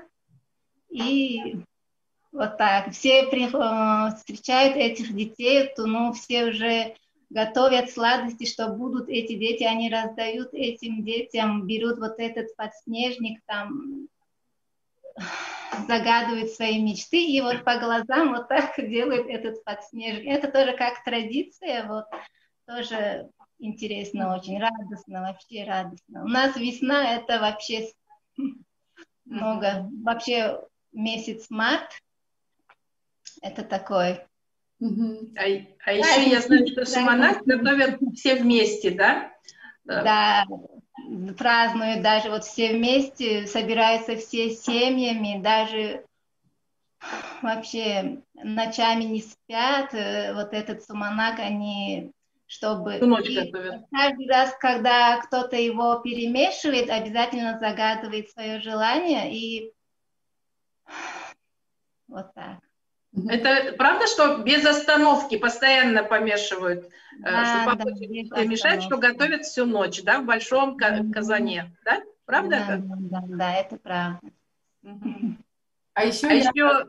И 0.89 1.57
вот 2.31 2.57
так. 2.57 2.91
Все 2.91 3.27
при, 3.27 3.45
э, 3.45 4.15
встречают 4.15 4.75
этих 4.75 5.15
детей, 5.15 5.71
то, 5.75 5.85
ну, 5.85 6.13
все 6.13 6.45
уже 6.45 6.95
готовят 7.33 7.89
сладости, 7.89 8.45
что 8.45 8.69
будут 8.69 9.09
эти 9.09 9.33
дети, 9.33 9.63
они 9.63 9.89
раздают 9.89 10.53
этим 10.53 11.03
детям, 11.03 11.65
берут 11.65 11.97
вот 11.97 12.19
этот 12.19 12.55
подснежник, 12.55 13.41
там 13.47 14.07
загадывают 15.87 16.51
свои 16.51 16.81
мечты, 16.81 17.23
и 17.25 17.41
вот 17.41 17.63
по 17.63 17.77
глазам 17.77 18.33
вот 18.33 18.47
так 18.47 18.75
делают 18.77 19.27
этот 19.27 19.63
подснежник. 19.63 20.27
Это 20.27 20.51
тоже 20.51 20.77
как 20.77 21.03
традиция, 21.03 21.87
вот 21.87 22.05
тоже 22.67 23.29
интересно 23.57 24.35
очень, 24.35 24.59
радостно, 24.59 25.21
вообще 25.21 25.63
радостно. 25.63 26.23
У 26.23 26.27
нас 26.27 26.55
весна 26.55 27.15
это 27.15 27.39
вообще 27.39 27.89
много, 29.25 29.89
вообще 30.03 30.61
месяц 30.91 31.49
март, 31.49 31.89
это 33.41 33.63
такой 33.63 34.23
а, 34.81 35.43
а 35.85 35.93
еще 35.93 36.29
я 36.29 36.41
знаю, 36.41 36.67
что 36.67 36.85
шаманат 36.85 37.43
готовят 37.45 37.99
все 38.15 38.35
вместе, 38.35 38.91
да? 38.91 39.31
Да, 39.85 40.45
празднуют 41.37 42.01
даже 42.01 42.29
вот 42.29 42.43
все 42.43 42.73
вместе, 42.73 43.47
собираются 43.47 44.15
все 44.15 44.49
семьями, 44.51 45.41
даже 45.41 46.05
вообще 47.41 48.21
ночами 48.33 49.03
не 49.03 49.21
спят. 49.21 49.93
Э, 49.93 50.33
вот 50.33 50.53
этот 50.53 50.83
суманак, 50.83 51.39
они 51.39 52.11
чтобы... 52.53 52.99
Каждый 53.91 54.27
раз, 54.27 54.55
когда 54.59 55.17
кто-то 55.17 55.55
его 55.55 55.95
перемешивает, 55.99 56.89
обязательно 56.89 57.57
загадывает 57.59 58.29
свое 58.29 58.59
желание 58.59 59.35
и 59.35 59.73
вот 62.07 62.33
так. 62.35 62.59
Это 63.29 63.73
правда, 63.73 64.07
что 64.07 64.37
без 64.37 64.65
остановки 64.65 65.37
постоянно 65.37 66.03
помешивают, 66.03 66.85
э, 66.85 66.89
да, 67.21 67.63
чтобы 67.63 67.91
да, 68.29 68.43
мешать, 68.43 68.81
что 68.81 68.97
готовят 68.97 69.45
всю 69.45 69.65
ночь, 69.65 70.01
да, 70.01 70.19
в 70.19 70.25
большом 70.25 70.77
казане, 70.77 71.75
да? 71.85 72.01
Правда 72.25 72.49
да, 72.49 72.75
это? 72.75 72.83
Да, 72.83 73.23
да, 73.27 73.53
это 73.55 73.77
правда. 73.77 74.19
А 75.95 76.05
еще, 76.05 76.27
а 76.27 76.33
я... 76.33 76.39
еще, 76.39 76.85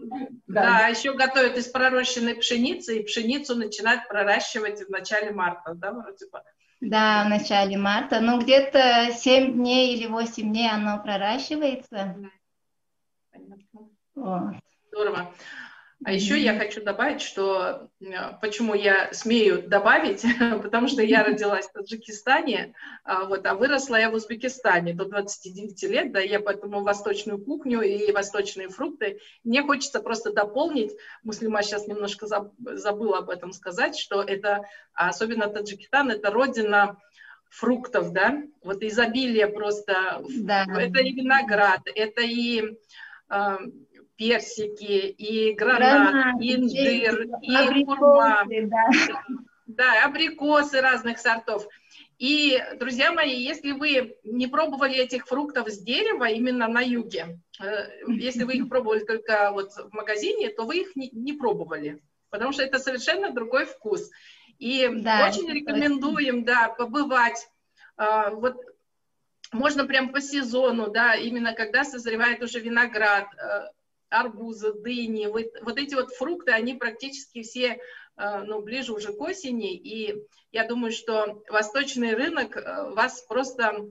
да, 0.47 0.63
да, 0.79 0.87
еще 0.87 1.13
готовят 1.13 1.59
из 1.59 1.67
пророщенной 1.69 2.37
пшеницы, 2.37 2.99
и 3.01 3.05
пшеницу 3.05 3.55
начинают 3.55 4.09
проращивать 4.09 4.81
в 4.81 4.89
начале 4.89 5.31
марта, 5.31 5.75
да, 5.75 5.93
вроде 5.93 6.27
бы? 6.31 6.41
Да, 6.81 7.25
в 7.25 7.29
начале 7.29 7.77
марта. 7.77 8.21
Ну, 8.21 8.41
где-то 8.41 9.11
7 9.13 9.53
дней 9.53 9.95
или 9.95 10.07
8 10.07 10.43
дней 10.43 10.71
оно 10.71 11.03
проращивается. 11.03 12.17
Понятно. 13.31 13.89
Вот. 14.15 14.55
Здорово. 14.91 15.35
А 16.05 16.13
еще 16.13 16.39
я 16.39 16.59
хочу 16.59 16.83
добавить, 16.83 17.23
что 17.23 17.89
почему 18.43 18.75
я 18.75 19.13
смею 19.13 19.67
добавить, 19.67 20.23
потому 20.63 20.87
что 20.87 21.03
я 21.03 21.25
родилась 21.25 21.67
в 21.67 21.73
Таджикистане, 21.73 22.75
а, 23.05 23.25
вот, 23.25 23.47
а 23.47 23.55
выросла 23.55 23.97
я 23.97 24.11
в 24.11 24.15
Узбекистане 24.15 24.93
до 24.93 25.07
29 25.07 25.83
лет, 25.85 26.13
да, 26.13 26.21
я 26.21 26.41
поэтому 26.41 26.83
восточную 26.83 27.43
кухню 27.43 27.81
и 27.81 28.13
восточные 28.13 28.69
фрукты. 28.69 29.19
Мне 29.45 29.63
хочется 29.63 30.01
просто 30.01 30.33
дополнить, 30.33 30.93
Муслима 31.23 31.63
сейчас 31.63 31.87
немножко 31.87 32.27
забыла 32.59 33.19
об 33.19 33.31
этом 33.31 33.53
сказать, 33.53 33.97
что 33.97 34.23
это, 34.23 34.65
особенно 34.93 35.49
Таджикистан, 35.49 36.11
это 36.11 36.31
родина 36.31 36.99
фруктов, 37.49 38.13
да, 38.13 38.43
вот 38.63 38.83
изобилие 38.83 39.47
просто, 39.47 40.23
да. 40.29 40.67
это 40.69 41.01
и 41.01 41.13
виноград, 41.13 41.81
это 41.95 42.21
и 42.21 42.77
а, 43.29 43.59
персики, 44.17 45.09
и 45.09 45.53
гранат, 45.55 46.13
гранат 46.13 46.41
и 46.41 46.55
инжир, 46.55 47.27
и 47.43 47.85
хурма. 47.85 48.45
Да. 48.47 48.89
да, 49.67 50.05
абрикосы 50.05 50.81
разных 50.81 51.19
сортов. 51.19 51.67
И 52.19 52.63
друзья 52.79 53.13
мои, 53.13 53.35
если 53.35 53.73
вы 53.73 54.17
не 54.23 54.47
пробовали 54.47 54.97
этих 54.97 55.27
фруктов 55.27 55.69
с 55.69 55.79
дерева 55.79 56.29
именно 56.29 56.69
на 56.69 56.81
юге, 56.81 57.41
э, 57.61 57.89
если 58.07 58.45
вы 58.45 58.55
их 58.55 58.69
пробовали 58.69 59.05
только 59.05 59.51
вот 59.53 59.73
в 59.73 59.93
магазине, 59.93 60.51
то 60.51 60.65
вы 60.65 60.79
их 60.79 60.97
не, 60.97 61.11
не 61.11 61.33
пробовали, 61.33 62.01
потому 62.31 62.53
что 62.53 62.63
это 62.63 62.79
совершенно 62.79 63.33
другой 63.33 63.67
вкус. 63.67 64.11
И 64.59 64.89
да, 64.89 65.29
очень 65.29 65.51
рекомендуем, 65.51 66.45
да, 66.45 66.69
побывать. 66.69 67.49
А, 67.97 68.31
вот 68.31 68.57
можно 69.51 69.85
прям 69.85 70.11
по 70.11 70.21
сезону, 70.21 70.91
да, 70.91 71.17
именно 71.17 71.53
когда 71.53 71.85
созревает 71.85 72.43
уже 72.43 72.61
виноград, 72.61 73.27
арбузы, 74.21 74.73
дыни, 74.75 75.27
вот, 75.27 75.47
вот 75.63 75.79
эти 75.79 75.95
вот 75.95 76.11
фрукты, 76.15 76.53
они 76.53 76.75
практически 76.75 77.43
все 77.43 77.81
Э, 78.17 78.43
ну, 78.45 78.61
ближе 78.63 78.93
уже 78.93 79.13
к 79.13 79.21
осени, 79.21 79.75
и 79.75 80.15
я 80.53 80.67
думаю, 80.67 80.93
что 80.93 81.43
восточный 81.49 82.15
рынок 82.15 82.57
э, 82.57 82.91
вас 82.91 83.23
просто 83.23 83.91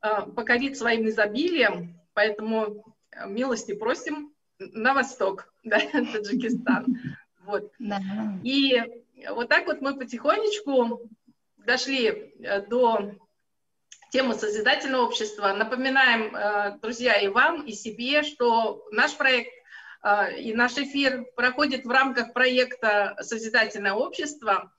э, 0.00 0.08
покорит 0.34 0.76
своим 0.78 1.08
изобилием, 1.08 2.00
поэтому 2.14 2.96
милости 3.26 3.74
просим 3.74 4.32
на 4.58 4.94
восток, 4.94 5.52
да, 5.64 5.78
Таджикистан. 5.78 6.86
Вот. 7.44 7.70
Да. 7.78 8.00
И 8.42 8.80
вот 9.30 9.48
так 9.48 9.66
вот 9.66 9.82
мы 9.82 9.98
потихонечку 9.98 11.10
дошли 11.58 12.34
до 12.68 13.14
темы 14.12 14.34
созидательного 14.34 15.06
общества. 15.06 15.52
Напоминаем, 15.54 16.80
друзья, 16.80 17.14
и 17.14 17.28
вам, 17.28 17.62
и 17.62 17.72
себе, 17.72 18.22
что 18.22 18.86
наш 18.90 19.16
проект 19.16 19.50
а, 20.02 20.28
и 20.30 20.52
наш 20.52 20.76
эфир 20.78 21.24
проходит 21.36 21.84
в 21.84 21.90
рамках 21.90 22.32
проекта 22.32 23.16
«Созидательное 23.20 23.92
общество». 23.92 24.72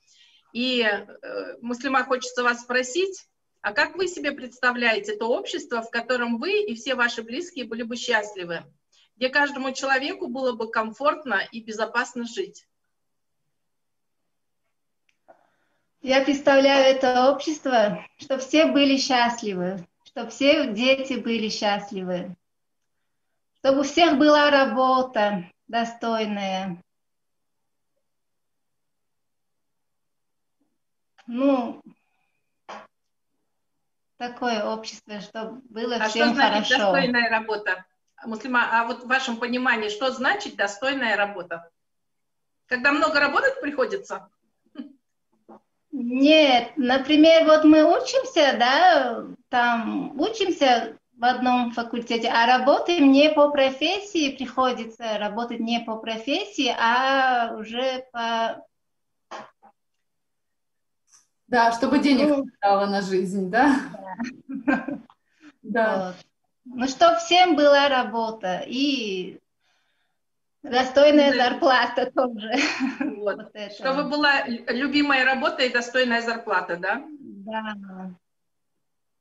И, 0.52 0.82
э, 0.82 1.56
Муслима, 1.62 2.04
хочется 2.04 2.44
вас 2.44 2.60
спросить, 2.60 3.26
а 3.62 3.72
как 3.72 3.96
вы 3.96 4.06
себе 4.06 4.32
представляете 4.32 5.16
то 5.16 5.26
общество, 5.26 5.80
в 5.80 5.90
котором 5.90 6.38
вы 6.38 6.62
и 6.62 6.74
все 6.74 6.94
ваши 6.94 7.22
близкие 7.22 7.64
были 7.64 7.82
бы 7.82 7.96
счастливы, 7.96 8.64
где 9.16 9.30
каждому 9.30 9.72
человеку 9.72 10.28
было 10.28 10.52
бы 10.52 10.70
комфортно 10.70 11.40
и 11.50 11.62
безопасно 11.62 12.26
жить? 12.26 12.66
Я 16.04 16.22
представляю 16.22 16.94
это 16.94 17.30
общество, 17.30 18.06
что 18.18 18.36
все 18.36 18.66
были 18.66 18.98
счастливы, 18.98 19.88
что 20.04 20.28
все 20.28 20.70
дети 20.70 21.14
были 21.14 21.48
счастливы, 21.48 22.36
чтобы 23.60 23.80
у 23.80 23.82
всех 23.84 24.18
была 24.18 24.50
работа 24.50 25.50
достойная. 25.66 26.76
Ну, 31.26 31.82
такое 34.18 34.62
общество, 34.62 35.20
чтобы 35.20 35.62
было 35.70 35.96
а 35.96 36.08
всем 36.10 36.26
что 36.26 36.34
значит 36.34 36.68
хорошо. 36.68 36.92
достойная 36.92 37.30
работа? 37.30 37.86
Муслима, 38.26 38.68
а 38.78 38.86
вот 38.88 39.04
в 39.04 39.08
вашем 39.08 39.38
понимании, 39.38 39.88
что 39.88 40.10
значит 40.10 40.54
достойная 40.54 41.16
работа? 41.16 41.70
Когда 42.66 42.92
много 42.92 43.20
работать 43.20 43.58
приходится? 43.62 44.28
Нет, 45.96 46.72
например, 46.76 47.44
вот 47.44 47.62
мы 47.62 47.84
учимся, 47.84 48.56
да, 48.58 49.24
там 49.48 50.20
учимся 50.20 50.98
в 51.16 51.24
одном 51.24 51.70
факультете, 51.70 52.28
а 52.30 52.46
работаем 52.46 53.12
не 53.12 53.30
по 53.30 53.48
профессии, 53.50 54.36
приходится 54.36 55.18
работать 55.18 55.60
не 55.60 55.78
по 55.78 55.96
профессии, 55.96 56.74
а 56.76 57.54
уже 57.56 58.04
по... 58.10 58.60
Да, 61.46 61.70
чтобы 61.70 62.00
денег 62.00 62.28
ну, 62.28 62.44
хватало 62.44 62.86
на 62.86 63.00
жизнь, 63.00 63.48
да? 63.48 63.78
Да. 64.48 64.86
да. 65.62 66.06
Вот. 66.06 66.14
Ну, 66.64 66.88
чтобы 66.88 67.18
всем 67.18 67.54
была 67.54 67.88
работа 67.88 68.64
и 68.66 69.38
достойная 70.64 71.32
да. 71.32 71.50
зарплата 71.50 72.10
тоже. 72.14 72.52
Вот. 73.16 73.36
вот 73.36 73.72
Чтобы 73.72 74.04
была 74.04 74.44
любимая 74.46 75.24
работа 75.24 75.62
и 75.62 75.72
достойная 75.72 76.22
зарплата, 76.22 76.76
да? 76.76 77.04
Да. 77.18 78.10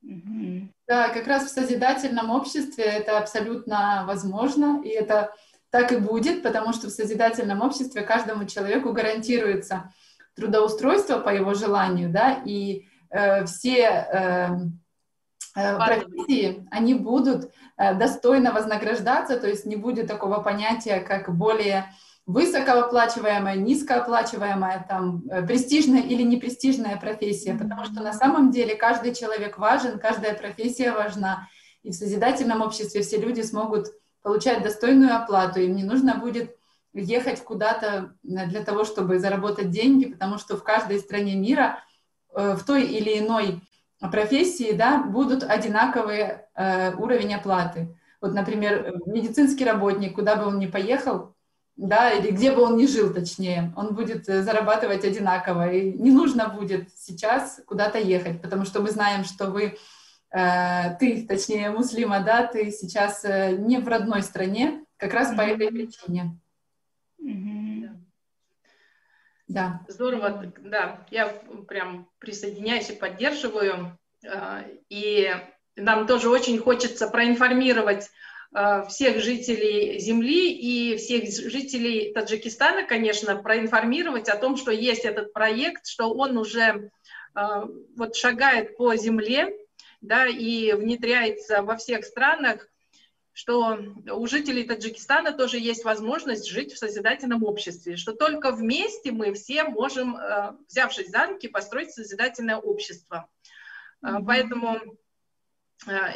Угу. 0.02 0.68
Да, 0.88 1.10
как 1.10 1.28
раз 1.28 1.46
в 1.46 1.54
созидательном 1.54 2.30
обществе 2.30 2.84
это 2.84 3.18
абсолютно 3.18 4.04
возможно, 4.06 4.82
и 4.84 4.90
это 4.90 5.34
так 5.70 5.92
и 5.92 5.98
будет, 5.98 6.44
потому 6.44 6.74
что 6.74 6.88
в 6.88 6.92
созидательном 6.92 7.62
обществе 7.62 8.02
каждому 8.02 8.46
человеку 8.46 8.92
гарантируется 8.92 9.92
трудоустройство 10.36 11.20
по 11.20 11.30
его 11.30 11.54
желанию, 11.54 12.10
да, 12.10 12.42
и 12.46 12.88
э, 13.10 13.46
все 13.46 13.80
э, 13.80 14.48
профессии, 15.54 16.68
они 16.72 16.94
будут 16.94 17.52
э, 17.78 17.94
достойно 17.94 18.52
вознаграждаться, 18.52 19.40
то 19.40 19.48
есть 19.48 19.66
не 19.66 19.76
будет 19.76 20.08
такого 20.08 20.42
понятия, 20.42 21.00
как 21.00 21.36
более 21.36 21.94
высокооплачиваемая, 22.26 23.58
низкооплачиваемая, 23.58 24.86
там, 24.88 25.24
э, 25.30 25.46
престижная 25.46 26.02
или 26.02 26.24
непрестижная 26.24 26.98
профессия, 26.98 27.54
потому 27.54 27.84
что 27.86 28.02
на 28.02 28.14
самом 28.14 28.52
деле 28.52 28.76
каждый 28.76 29.14
человек 29.14 29.58
важен, 29.58 30.00
каждая 30.00 30.34
профессия 30.34 30.92
важна, 30.92 31.48
и 31.84 31.92
в 31.92 31.96
созидательном 31.96 32.62
обществе 32.62 33.02
все 33.02 33.18
люди 33.18 33.42
смогут 33.42 33.88
получать 34.22 34.64
достойную 34.64 35.16
оплату, 35.16 35.60
им 35.60 35.76
не 35.76 35.84
нужно 35.84 36.16
будет 36.16 36.56
ехать 36.94 37.44
куда-то 37.44 38.16
э, 38.24 38.48
для 38.48 38.64
того, 38.64 38.86
чтобы 38.86 39.20
заработать 39.20 39.70
деньги, 39.70 40.06
потому 40.06 40.38
что 40.38 40.56
в 40.56 40.64
каждой 40.64 41.00
стране 41.00 41.36
мира 41.36 41.84
э, 42.34 42.56
в 42.56 42.64
той 42.64 42.86
или 42.86 43.20
иной 43.20 43.62
профессии 44.10 44.74
да, 44.74 45.04
будут 45.04 45.44
одинаковые 45.44 46.48
э, 46.56 46.94
уровень 46.96 47.36
оплаты. 47.36 47.96
Вот, 48.22 48.34
например, 48.34 49.02
медицинский 49.06 49.66
работник, 49.66 50.16
куда 50.16 50.36
бы 50.36 50.46
он 50.46 50.60
ни 50.60 50.68
поехал, 50.68 51.36
да, 51.76 52.12
или 52.12 52.32
где 52.32 52.52
бы 52.52 52.62
он 52.62 52.78
ни 52.78 52.86
жил, 52.86 53.14
точнее, 53.14 53.74
он 53.76 53.96
будет 53.96 54.30
э, 54.30 54.44
зарабатывать 54.44 55.04
одинаково, 55.04 55.72
и 55.72 55.92
не 55.94 56.12
нужно 56.12 56.50
будет 56.50 56.90
сейчас 56.96 57.62
куда-то 57.66 57.98
ехать, 57.98 58.42
потому 58.42 58.66
что 58.66 58.80
мы 58.80 58.92
знаем, 58.92 59.24
что 59.24 59.48
вы, 59.48 59.78
э, 60.32 60.96
ты, 61.00 61.26
точнее, 61.28 61.72
муслима, 61.72 62.20
да, 62.20 62.46
ты 62.46 62.72
сейчас 62.72 63.26
э, 63.26 63.58
не 63.58 63.80
в 63.80 63.88
родной 63.88 64.22
стране, 64.22 64.86
как 64.98 65.14
раз 65.14 65.32
mm-hmm. 65.32 65.38
по 65.38 65.42
этой 65.42 65.68
причине. 65.70 66.40
Mm-hmm. 67.22 67.53
Да. 69.48 69.82
Здорово, 69.88 70.52
да, 70.60 71.06
я 71.12 71.28
прям 71.68 72.10
присоединяюсь 72.20 72.90
и 72.90 72.96
поддерживаю, 72.96 73.98
э, 74.26 74.64
и 74.90 75.30
нам 75.76 76.08
тоже 76.08 76.30
очень 76.30 76.60
хочется 76.60 77.08
проинформировать 77.08 78.10
Э, 78.54 78.84
всех 78.88 79.20
жителей 79.20 80.00
Земли 80.00 80.52
и 80.52 80.98
всех 80.98 81.24
жителей 81.26 82.14
Таджикистана, 82.14 82.86
конечно, 82.86 83.36
проинформировать 83.36 84.30
о 84.30 84.38
том, 84.38 84.58
что 84.58 84.72
есть 84.72 85.06
этот 85.06 85.34
проект, 85.34 85.88
что 85.88 86.14
он 86.14 86.38
уже 86.38 86.92
э, 87.36 87.42
вот 87.98 88.16
шагает 88.16 88.78
по 88.78 88.96
Земле, 88.96 89.58
да, 90.02 90.28
и 90.28 90.74
внедряется 90.74 91.64
во 91.64 91.78
всех 91.78 92.06
странах, 92.06 92.68
что 93.34 93.78
у 94.12 94.28
жителей 94.28 94.64
Таджикистана 94.64 95.32
тоже 95.32 95.58
есть 95.60 95.84
возможность 95.84 96.48
жить 96.48 96.74
в 96.74 96.78
созидательном 96.78 97.44
обществе, 97.44 97.98
что 97.98 98.14
только 98.14 98.52
вместе 98.52 99.12
мы 99.12 99.34
все 99.34 99.64
можем, 99.66 100.16
э, 100.16 100.54
взявшись 100.70 101.10
за 101.10 101.28
руки, 101.28 101.48
построить 101.48 101.92
созидательное 101.92 102.58
общество. 102.58 103.28
Mm-hmm. 104.04 104.24
Поэтому 104.26 104.80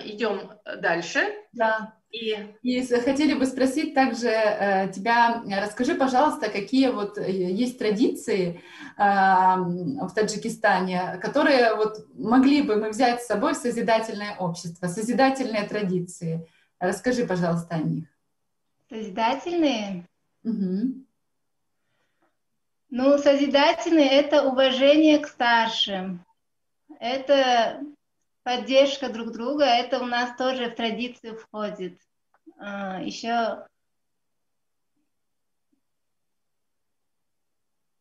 идем 0.05 0.53
дальше. 0.79 1.19
Да. 1.51 1.97
И, 2.11 2.37
и 2.63 2.81
хотели 2.85 3.33
бы 3.33 3.45
спросить 3.45 3.93
также 3.93 4.29
э, 4.29 4.91
тебя, 4.93 5.43
расскажи, 5.61 5.93
пожалуйста, 5.93 6.49
какие 6.49 6.87
вот 6.87 7.17
э, 7.17 7.29
есть 7.29 7.77
традиции 7.77 8.61
э, 8.97 9.01
в 9.01 10.09
Таджикистане, 10.15 11.19
которые 11.21 11.75
вот 11.75 12.07
могли 12.13 12.61
бы 12.61 12.77
мы 12.77 12.89
взять 12.89 13.21
с 13.21 13.27
собой 13.27 13.53
в 13.53 13.57
созидательное 13.57 14.37
общество, 14.37 14.87
созидательные 14.87 15.67
традиции. 15.67 16.47
Расскажи, 16.79 17.25
пожалуйста, 17.25 17.75
о 17.75 17.79
них. 17.79 18.07
Созидательные? 18.89 20.07
Угу. 20.43 21.05
Ну, 22.89 23.17
созидательные– 23.17 24.09
это 24.11 24.43
уважение 24.43 25.19
к 25.19 25.27
старшим. 25.27 26.25
Это 26.99 27.81
поддержка 28.43 29.09
друг 29.09 29.33
друга, 29.33 29.65
это 29.65 29.99
у 29.99 30.05
нас 30.05 30.35
тоже 30.37 30.69
в 30.69 30.75
традицию 30.75 31.37
входит. 31.37 31.99
А, 32.57 33.01
Еще 33.01 33.67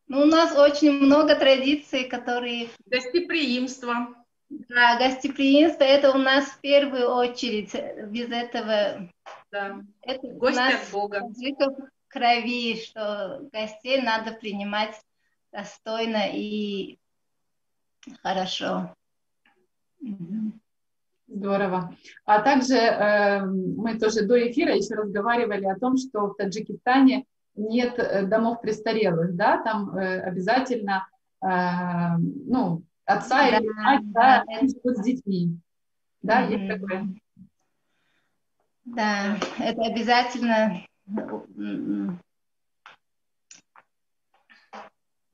Ну, 0.09 0.23
у 0.23 0.25
нас 0.25 0.57
очень 0.57 0.93
много 0.93 1.35
традиций, 1.35 2.05
которые... 2.05 2.69
Гостеприимство. 2.85 4.15
Да, 4.49 4.99
гостеприимство, 4.99 5.85
это 5.85 6.13
у 6.13 6.19
нас 6.19 6.47
в 6.47 6.61
первую 6.61 7.09
очередь. 7.09 7.75
Без 8.11 8.31
этого... 8.31 9.09
Да, 9.51 9.81
это 10.03 10.29
гости 10.29 10.61
от 10.61 10.91
Бога. 10.93 11.21
В 11.21 11.89
крови, 12.09 12.77
что 12.77 13.41
гостей 13.53 14.01
надо 14.01 14.33
принимать 14.33 15.01
достойно 15.53 16.29
и 16.33 16.99
хорошо. 18.23 18.95
Здорово. 21.29 21.95
А 22.25 22.41
также 22.41 22.77
э, 22.77 23.45
мы 23.45 23.99
тоже 23.99 24.27
до 24.27 24.51
эфира 24.51 24.75
еще 24.75 24.95
разговаривали 24.95 25.65
о 25.65 25.79
том, 25.79 25.97
что 25.97 26.29
в 26.29 26.35
Таджикистане 26.37 27.25
нет 27.57 27.99
э, 27.99 28.25
домов 28.27 28.61
престарелых, 28.61 29.35
да, 29.35 29.59
там 29.63 29.97
э, 29.97 30.21
обязательно, 30.21 31.09
э, 31.43 31.49
ну, 32.19 32.83
отца 33.07 33.51
да, 33.51 33.59
или 33.59 33.69
мать, 33.69 34.13
да, 34.13 34.45
да, 34.47 34.61
живут 34.61 34.99
с 34.99 35.03
детьми. 35.03 35.59
Да, 36.23 36.43
mm-hmm. 36.43 36.53
есть 36.53 36.69
такое. 36.69 37.09
Да, 38.85 39.39
это 39.59 39.83
обязательно. 39.83 40.83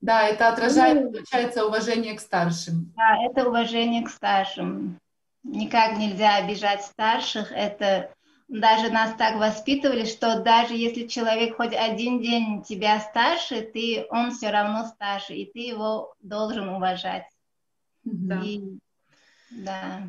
Да, 0.01 0.27
это 0.27 0.49
отражает, 0.49 1.11
получается, 1.11 1.65
уважение 1.65 2.15
к 2.15 2.19
старшим. 2.19 2.91
Да, 2.95 3.17
это 3.23 3.47
уважение 3.47 4.03
к 4.03 4.09
старшим. 4.09 4.99
Никак 5.43 5.97
нельзя 5.97 6.35
обижать 6.35 6.83
старших. 6.83 7.51
Это 7.51 8.13
даже 8.47 8.91
нас 8.91 9.15
так 9.15 9.37
воспитывали, 9.37 10.05
что 10.05 10.41
даже 10.41 10.73
если 10.75 11.07
человек 11.07 11.55
хоть 11.55 11.73
один 11.73 12.21
день 12.21 12.63
тебя 12.63 12.99
старше, 12.99 13.61
ты, 13.61 14.05
он 14.09 14.31
все 14.31 14.51
равно 14.51 14.85
старше, 14.85 15.35
и 15.35 15.51
ты 15.51 15.59
его 15.59 16.13
должен 16.19 16.69
уважать. 16.69 17.25
Да. 18.03 18.41
И, 18.43 18.61
да. 19.51 20.03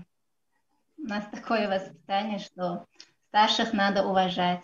У 0.98 1.02
нас 1.02 1.24
такое 1.30 1.68
воспитание, 1.68 2.38
что 2.38 2.86
старших 3.28 3.72
надо 3.72 4.04
уважать. 4.04 4.62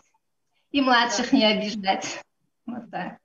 И 0.70 0.80
младших 0.80 1.30
да. 1.30 1.36
не 1.36 1.44
обижать. 1.44 2.22
Вот 2.66 2.90
так. 2.90 3.18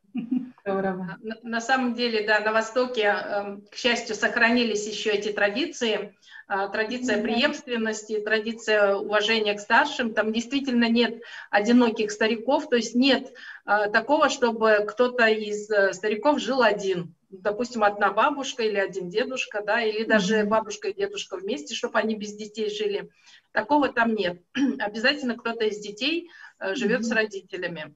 Здорово. 0.65 1.17
На, 1.21 1.35
на 1.43 1.61
самом 1.61 1.93
деле, 1.93 2.25
да, 2.25 2.39
на 2.39 2.51
Востоке, 2.51 3.03
э, 3.03 3.57
к 3.71 3.75
счастью, 3.75 4.15
сохранились 4.15 4.87
еще 4.87 5.11
эти 5.11 5.31
традиции. 5.31 6.15
Э, 6.47 6.69
традиция 6.71 7.21
преемственности, 7.21 8.19
традиция 8.19 8.95
уважения 8.95 9.53
к 9.53 9.59
старшим. 9.59 10.13
Там 10.13 10.31
действительно 10.31 10.89
нет 10.89 11.21
одиноких 11.49 12.11
стариков, 12.11 12.69
то 12.69 12.75
есть 12.75 12.95
нет 12.95 13.33
э, 13.65 13.89
такого, 13.91 14.29
чтобы 14.29 14.85
кто-то 14.87 15.27
из 15.27 15.69
э, 15.69 15.93
стариков 15.93 16.39
жил 16.39 16.61
один. 16.61 17.13
Допустим, 17.41 17.83
одна 17.83 18.11
бабушка 18.11 18.63
или 18.63 18.77
один 18.77 19.09
дедушка, 19.09 19.63
да, 19.65 19.81
или 19.81 20.03
даже 20.03 20.43
бабушка 20.45 20.89
и 20.89 20.93
дедушка 20.93 21.37
вместе, 21.37 21.75
чтобы 21.75 21.99
они 21.99 22.15
без 22.15 22.33
детей 22.33 22.69
жили. 22.69 23.09
Такого 23.51 23.89
там 23.89 24.15
нет. 24.15 24.41
Обязательно 24.79 25.35
кто-то 25.35 25.65
из 25.65 25.79
детей 25.79 26.29
э, 26.59 26.75
живет 26.75 27.01
mm-hmm. 27.01 27.03
с 27.03 27.11
родителями. 27.11 27.95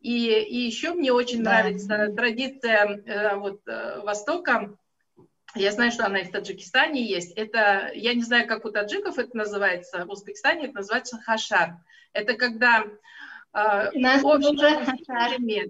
И, 0.00 0.28
и 0.28 0.58
еще 0.58 0.92
мне 0.92 1.12
очень 1.12 1.42
да. 1.42 1.50
нравится 1.50 2.12
традиция 2.16 3.02
э, 3.04 3.36
вот, 3.36 3.60
э, 3.66 4.00
Востока. 4.00 4.76
Я 5.54 5.72
знаю, 5.72 5.90
что 5.90 6.06
она 6.06 6.20
и 6.20 6.24
в 6.24 6.30
Таджикистане 6.30 7.04
есть. 7.04 7.32
Это, 7.36 7.90
я 7.94 8.14
не 8.14 8.22
знаю, 8.22 8.46
как 8.46 8.64
у 8.64 8.70
таджиков 8.70 9.18
это 9.18 9.36
называется, 9.36 10.06
в 10.06 10.10
Узбекистане 10.10 10.66
это 10.66 10.76
называется 10.76 11.18
хашар. 11.18 11.76
Это 12.12 12.34
когда 12.34 12.86
э, 13.52 13.90
общий 14.22 14.56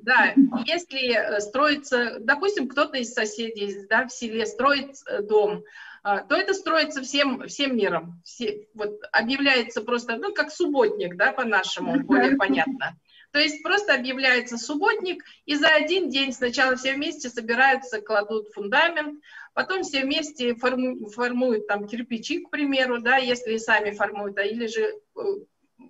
да, 0.02 0.34
если 0.66 1.40
строится, 1.40 2.18
допустим, 2.20 2.68
кто-то 2.68 2.98
из 2.98 3.12
соседей 3.12 3.86
да, 3.88 4.06
в 4.06 4.12
селе 4.12 4.46
строит 4.46 4.96
э, 5.06 5.22
дом, 5.22 5.64
э, 6.04 6.18
то 6.28 6.34
это 6.34 6.54
строится 6.54 7.02
всем, 7.02 7.46
всем 7.46 7.76
миром. 7.76 8.20
Все, 8.24 8.68
вот, 8.74 9.00
объявляется 9.12 9.82
просто, 9.82 10.16
ну, 10.16 10.32
как 10.32 10.50
субботник, 10.50 11.16
да, 11.16 11.32
по-нашему, 11.32 12.00
более 12.04 12.36
понятно. 12.36 12.96
То 13.32 13.38
есть 13.38 13.62
просто 13.62 13.94
объявляется 13.94 14.58
субботник, 14.58 15.24
и 15.46 15.54
за 15.54 15.68
один 15.68 16.08
день 16.08 16.32
сначала 16.32 16.74
все 16.74 16.94
вместе 16.94 17.28
собираются, 17.28 18.00
кладут 18.00 18.48
фундамент, 18.52 19.22
потом 19.54 19.82
все 19.82 20.02
вместе 20.02 20.54
форму, 20.56 21.08
формуют 21.10 21.68
там 21.68 21.86
кирпичи, 21.86 22.40
к 22.40 22.50
примеру, 22.50 23.00
да, 23.00 23.16
если 23.16 23.56
сами 23.58 23.92
формуют, 23.92 24.36
а 24.38 24.42
или 24.42 24.66
же 24.66 24.82
э, 24.82 25.20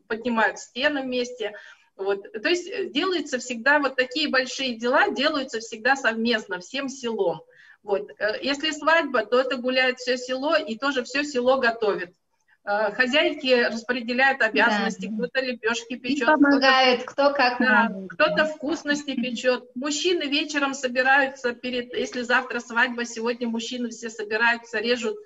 поднимают 0.06 0.58
стены 0.58 1.02
вместе. 1.02 1.54
Вот. 2.00 2.32
То 2.32 2.48
есть 2.48 2.66
э, 2.68 2.86
делаются 2.86 3.38
всегда 3.38 3.78
вот 3.78 3.96
такие 3.96 4.28
большие 4.28 4.76
дела, 4.76 5.10
делаются 5.10 5.60
всегда 5.60 5.96
совместно, 5.96 6.58
всем 6.58 6.88
селом. 6.88 7.42
Вот. 7.82 8.10
Э, 8.18 8.38
если 8.42 8.70
свадьба, 8.70 9.26
то 9.26 9.38
это 9.38 9.56
гуляет 9.56 9.98
все 9.98 10.16
село, 10.16 10.56
и 10.56 10.78
тоже 10.78 11.04
все 11.04 11.24
село 11.24 11.58
готовит. 11.58 12.14
Э, 12.64 12.90
хозяйки 12.92 13.64
распределяют 13.64 14.40
обязанности, 14.40 15.08
да. 15.08 15.14
кто-то 15.14 15.40
лепешки 15.44 15.96
печет. 15.96 16.22
И 16.22 16.24
помогает, 16.24 17.02
кто, 17.04 17.30
кто 17.30 17.34
как 17.34 17.58
да, 17.58 17.92
Кто-то 18.08 18.46
вкусности 18.46 19.14
печет. 19.14 19.64
Мужчины 19.74 20.22
вечером 20.22 20.72
собираются 20.72 21.52
перед, 21.52 21.92
если 21.94 22.22
завтра 22.22 22.60
свадьба, 22.60 23.04
сегодня 23.04 23.46
мужчины 23.46 23.90
все 23.90 24.08
собираются, 24.08 24.78
режут 24.78 25.18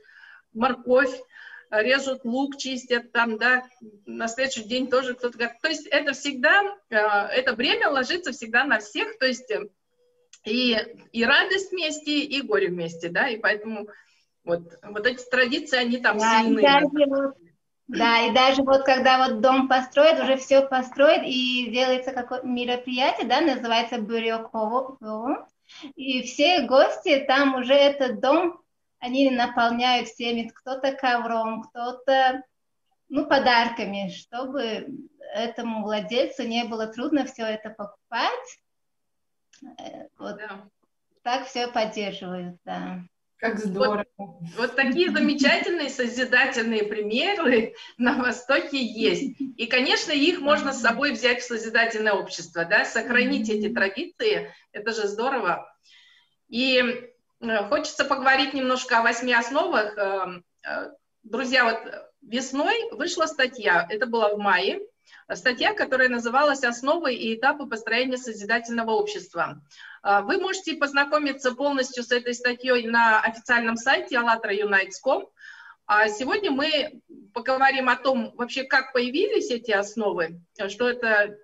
морковь, 0.53 1.15
режут 1.83 2.25
лук, 2.25 2.57
чистят 2.57 3.13
там, 3.13 3.39
да, 3.39 3.65
на 4.07 4.29
следующий 4.29 4.65
день 4.65 4.89
тоже 4.89 5.15
кто-то... 5.15 5.39
То 5.39 5.69
есть 5.69 5.87
это 5.87 6.13
всегда, 6.13 6.63
э, 6.91 6.97
это 6.97 7.55
время 7.55 7.91
ложится 7.91 8.33
всегда 8.33 8.65
на 8.65 8.79
всех, 8.79 9.19
то 9.19 9.27
есть 9.27 9.51
и, 10.45 10.77
и 11.13 11.25
радость 11.25 11.73
вместе, 11.73 12.21
и 12.21 12.43
горе 12.43 12.69
вместе, 12.69 13.09
да, 13.09 13.29
и 13.29 13.39
поэтому 13.39 13.89
вот, 14.45 14.75
вот 14.83 15.07
эти 15.07 15.25
традиции, 15.25 15.79
они 15.79 15.99
там 15.99 16.19
да, 16.19 16.43
сильны. 16.43 16.61
И 16.61 17.07
вот, 17.07 17.35
да, 17.87 18.27
и 18.27 18.33
даже 18.33 18.63
вот 18.63 18.85
когда 18.85 19.27
вот 19.27 19.41
дом 19.41 19.69
построят, 19.69 20.21
уже 20.21 20.37
все 20.37 20.63
построят, 20.63 21.23
и 21.25 21.71
делается 21.71 22.13
какое-то 22.13 22.47
мероприятие, 22.47 23.27
да, 23.27 23.41
называется 23.41 23.99
Бюрёково, 23.99 25.49
и 25.95 26.23
все 26.23 26.63
гости 26.63 27.25
там 27.27 27.57
уже 27.57 27.75
этот 27.75 28.21
дом, 28.21 28.61
они 29.05 29.31
наполняют 29.31 30.09
всеми, 30.09 30.49
кто-то 30.49 30.93
ковром, 30.93 31.63
кто-то, 31.63 32.43
ну, 33.11 33.27
подарками, 33.27 34.09
чтобы 34.09 34.89
этому 35.35 35.83
владельцу 35.83 36.45
не 36.45 36.65
было 36.65 36.87
трудно 36.87 37.27
все 37.27 37.43
это 37.43 37.69
покупать. 37.69 38.59
Э, 39.79 40.07
вот 40.19 40.39
да. 40.39 40.65
так 41.23 41.47
все 41.47 41.69
поддерживают, 41.69 42.57
да. 42.65 43.01
Как 43.37 43.59
здорово. 43.59 44.07
Вот, 44.17 44.37
вот 44.57 44.75
такие 44.77 45.11
замечательные 45.11 45.91
созидательные 45.91 46.85
примеры 46.85 47.75
на 47.99 48.17
Востоке 48.17 48.83
есть. 48.83 49.39
И, 49.39 49.67
конечно, 49.67 50.13
их 50.13 50.41
можно 50.41 50.73
с 50.73 50.81
собой 50.81 51.13
взять 51.13 51.43
в 51.43 51.47
созидательное 51.47 52.15
общество, 52.15 52.65
да, 52.65 52.87
сохранить 52.87 53.51
эти 53.51 53.69
традиции, 53.69 54.51
это 54.73 54.95
же 54.95 55.09
здорово. 55.09 55.71
И 56.49 57.13
хочется 57.69 58.05
поговорить 58.05 58.55
немножко 58.55 58.99
о 58.99 59.03
восьми 59.03 59.33
основах. 59.35 59.97
Э, 59.99 60.41
э, 60.67 60.91
друзья, 61.23 61.65
вот 61.65 62.11
весной 62.23 62.75
вышла 62.93 63.27
статья, 63.27 63.87
это 63.89 64.07
было 64.07 64.35
в 64.35 64.39
мае, 64.39 64.81
статья, 65.33 65.75
которая 65.75 66.09
называлась 66.09 66.65
«Основы 66.65 67.15
и 67.15 67.35
этапы 67.35 67.67
построения 67.67 68.17
созидательного 68.17 68.93
общества». 68.93 69.61
А, 70.03 70.23
вы 70.23 70.39
можете 70.39 70.75
познакомиться 70.75 71.55
полностью 71.55 72.03
с 72.03 72.13
этой 72.13 72.35
статьей 72.35 72.87
на 72.87 73.21
официальном 73.21 73.77
сайте 73.77 74.17
allatraunites.com. 74.17 75.27
А 75.87 76.09
сегодня 76.09 76.51
мы 76.51 77.01
поговорим 77.33 77.89
о 77.89 77.97
том, 77.97 78.33
вообще, 78.37 78.65
как 78.65 78.93
появились 78.93 79.51
эти 79.51 79.71
основы, 79.71 80.41
что 80.69 80.89
это 80.89 81.07
э, 81.07 81.37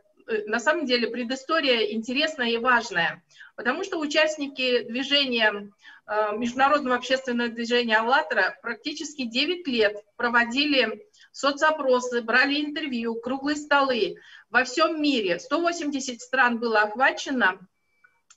на 0.47 0.61
самом 0.61 0.87
деле 0.87 1.09
предыстория 1.09 1.93
интересная 1.93 2.51
и 2.51 2.59
важная, 2.59 3.23
потому 3.57 3.85
что 3.85 3.99
участники 3.99 4.83
движения, 4.85 5.73
э, 6.07 6.37
международного 6.37 6.97
общественного 6.97 7.49
движения 7.49 7.99
«АЛЛАТРА» 7.99 8.59
практически 8.63 9.25
9 9.25 9.67
лет 9.67 9.97
проводили 10.17 11.07
соцопросы, 11.33 12.23
брали 12.23 12.61
интервью, 12.61 13.15
круглые 13.15 13.57
столы 13.57 14.17
во 14.51 14.65
всем 14.65 15.01
мире. 15.01 15.39
180 15.39 16.21
стран 16.21 16.59
было 16.59 16.83
охвачено, 16.83 17.59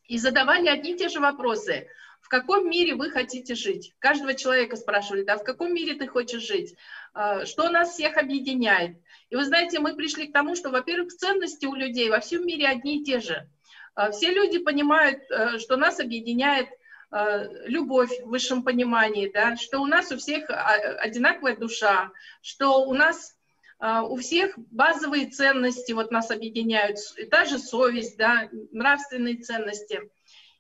и 0.08 0.18
задавали 0.18 0.68
одни 0.68 0.94
и 0.94 0.98
те 0.98 1.10
же 1.10 1.20
вопросы. 1.20 1.88
В 2.22 2.30
каком 2.30 2.70
мире 2.70 2.96
вы 2.96 3.12
хотите 3.12 3.54
жить? 3.54 3.94
Каждого 4.00 4.34
человека 4.34 4.76
спрашивали, 4.76 5.24
да, 5.24 5.38
в 5.38 5.44
каком 5.44 5.74
мире 5.74 5.96
ты 5.96 6.08
хочешь 6.08 6.44
жить? 6.44 6.76
А, 7.14 7.46
что 7.46 7.70
нас 7.70 7.92
всех 7.92 8.18
объединяет? 8.18 8.98
И 9.34 9.36
вы 9.36 9.46
знаете, 9.46 9.80
мы 9.80 9.96
пришли 9.96 10.28
к 10.28 10.32
тому, 10.32 10.56
что, 10.56 10.70
во-первых, 10.70 11.12
ценности 11.12 11.66
у 11.66 11.74
людей 11.74 12.08
во 12.12 12.20
всем 12.20 12.46
мире 12.46 12.68
одни 12.68 13.02
и 13.02 13.04
те 13.04 13.20
же. 13.20 13.50
А, 13.96 14.12
все 14.12 14.32
люди 14.32 14.60
понимают, 14.60 15.24
э, 15.32 15.58
что 15.58 15.76
нас 15.76 16.00
объединяет 16.00 16.68
э, 17.12 17.48
любовь 17.66 18.12
в 18.22 18.30
высшем 18.30 18.62
понимании, 18.62 19.32
да, 19.34 19.56
что 19.56 19.80
у 19.80 19.88
нас 19.88 20.12
у 20.12 20.18
всех 20.18 20.52
а, 20.52 20.76
одинаковая 21.00 21.56
душа, 21.56 22.12
что 22.44 22.86
у 22.86 22.94
нас 22.94 23.36
у 23.80 24.16
всех 24.16 24.54
базовые 24.72 25.30
ценности 25.30 25.92
вот 25.92 26.10
нас 26.10 26.32
объединяют, 26.32 27.00
и 27.18 27.26
та 27.26 27.44
же 27.44 27.60
совесть, 27.60 28.18
да, 28.18 28.48
нравственные 28.72 29.38
ценности. 29.38 30.10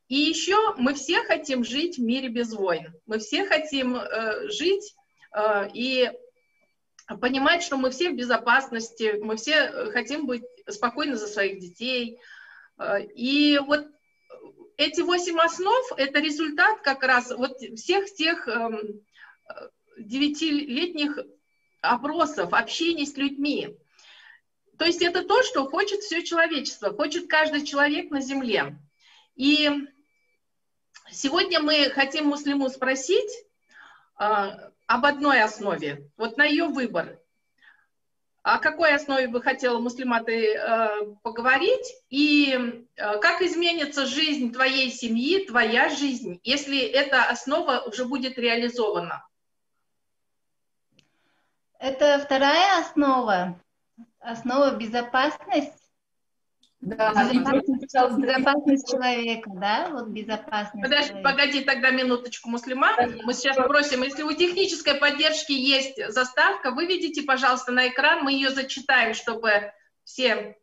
И 0.09 0.15
еще 0.15 0.75
мы 0.77 0.93
все 0.93 1.23
хотим 1.23 1.63
жить 1.63 1.97
в 1.97 2.01
мире 2.01 2.27
без 2.27 2.51
войн. 2.53 2.93
Мы 3.05 3.19
все 3.19 3.45
хотим 3.45 3.95
э, 3.95 4.49
жить 4.49 4.93
э, 5.31 5.69
и 5.73 6.12
понимать, 7.07 7.63
что 7.63 7.77
мы 7.77 7.91
все 7.91 8.09
в 8.09 8.15
безопасности, 8.15 9.19
мы 9.21 9.35
все 9.35 9.91
хотим 9.91 10.25
быть 10.25 10.43
спокойны 10.67 11.15
за 11.15 11.27
своих 11.27 11.59
детей. 11.59 12.19
Э, 12.77 13.03
и 13.03 13.59
вот 13.59 13.87
эти 14.77 15.01
восемь 15.01 15.39
основ– 15.39 15.85
это 15.97 16.19
результат 16.19 16.81
как 16.81 17.03
раз 17.03 17.31
вот 17.31 17.57
всех 17.75 18.11
тех 18.13 18.47
э, 18.47 18.69
девятилетних 19.97 21.19
опросов, 21.81 22.53
общений 22.53 23.05
с 23.05 23.15
людьми. 23.17 23.77
То 24.77 24.85
есть 24.85 25.01
это 25.01 25.23
то, 25.23 25.43
что 25.43 25.69
хочет 25.69 26.01
все 26.01 26.23
человечество, 26.23 26.93
хочет 26.93 27.27
каждый 27.27 27.63
человек 27.65 28.09
на 28.09 28.21
Земле. 28.21 28.77
И 29.35 29.69
сегодня 31.11 31.59
мы 31.59 31.89
хотим 31.91 32.27
Муслиму 32.27 32.69
спросить 32.69 33.31
э, 34.19 34.71
об 34.93 35.08
одной 35.08 35.41
основе, 35.41 36.08
вот 36.17 36.38
на 36.38 36.43
ее 36.43 36.65
выбор. 36.65 37.19
О 38.43 38.60
какой 38.60 38.93
основе 38.93 39.27
бы 39.27 39.41
хотела 39.41 39.79
Муслима 39.79 40.23
ты 40.23 40.53
э, 40.53 40.88
поговорить? 41.23 41.95
И 42.10 42.86
э, 42.95 43.17
как 43.19 43.41
изменится 43.41 44.06
жизнь 44.06 44.53
твоей 44.53 44.91
семьи, 44.91 45.45
твоя 45.45 45.89
жизнь, 45.89 46.39
если 46.43 46.79
эта 46.79 47.23
основа 47.23 47.79
уже 47.88 48.06
будет 48.06 48.38
реализована? 48.38 49.27
Это 51.79 52.21
вторая 52.23 52.79
основа, 52.79 53.60
основа 54.19 54.75
безопасности. 54.75 55.83
Да, 56.86 57.13
безопасность, 57.32 58.17
безопасность 58.17 58.91
человека, 58.91 59.50
да, 59.54 59.88
вот 59.89 60.08
безопасность. 60.10 60.84
Подожди, 60.84 61.10
человека. 61.12 61.30
погоди 61.30 61.62
тогда 61.62 61.91
минуточку, 61.91 62.50
Муслима. 62.50 62.89
Мы 63.24 63.34
сейчас 63.34 63.56
просим, 63.56 64.04
если 64.04 64.24
у 64.24 64.34
технической 64.34 64.96
поддержки 64.96 65.54
есть 65.54 65.96
заставка, 66.12 66.72
выведите, 66.72 67.24
пожалуйста, 67.24 67.72
на 67.72 67.88
экран, 67.88 68.26
мы 68.26 68.34
ее 68.34 68.50
зачитаем, 68.50 69.13
чтобы 69.13 69.72
все... 70.04 70.58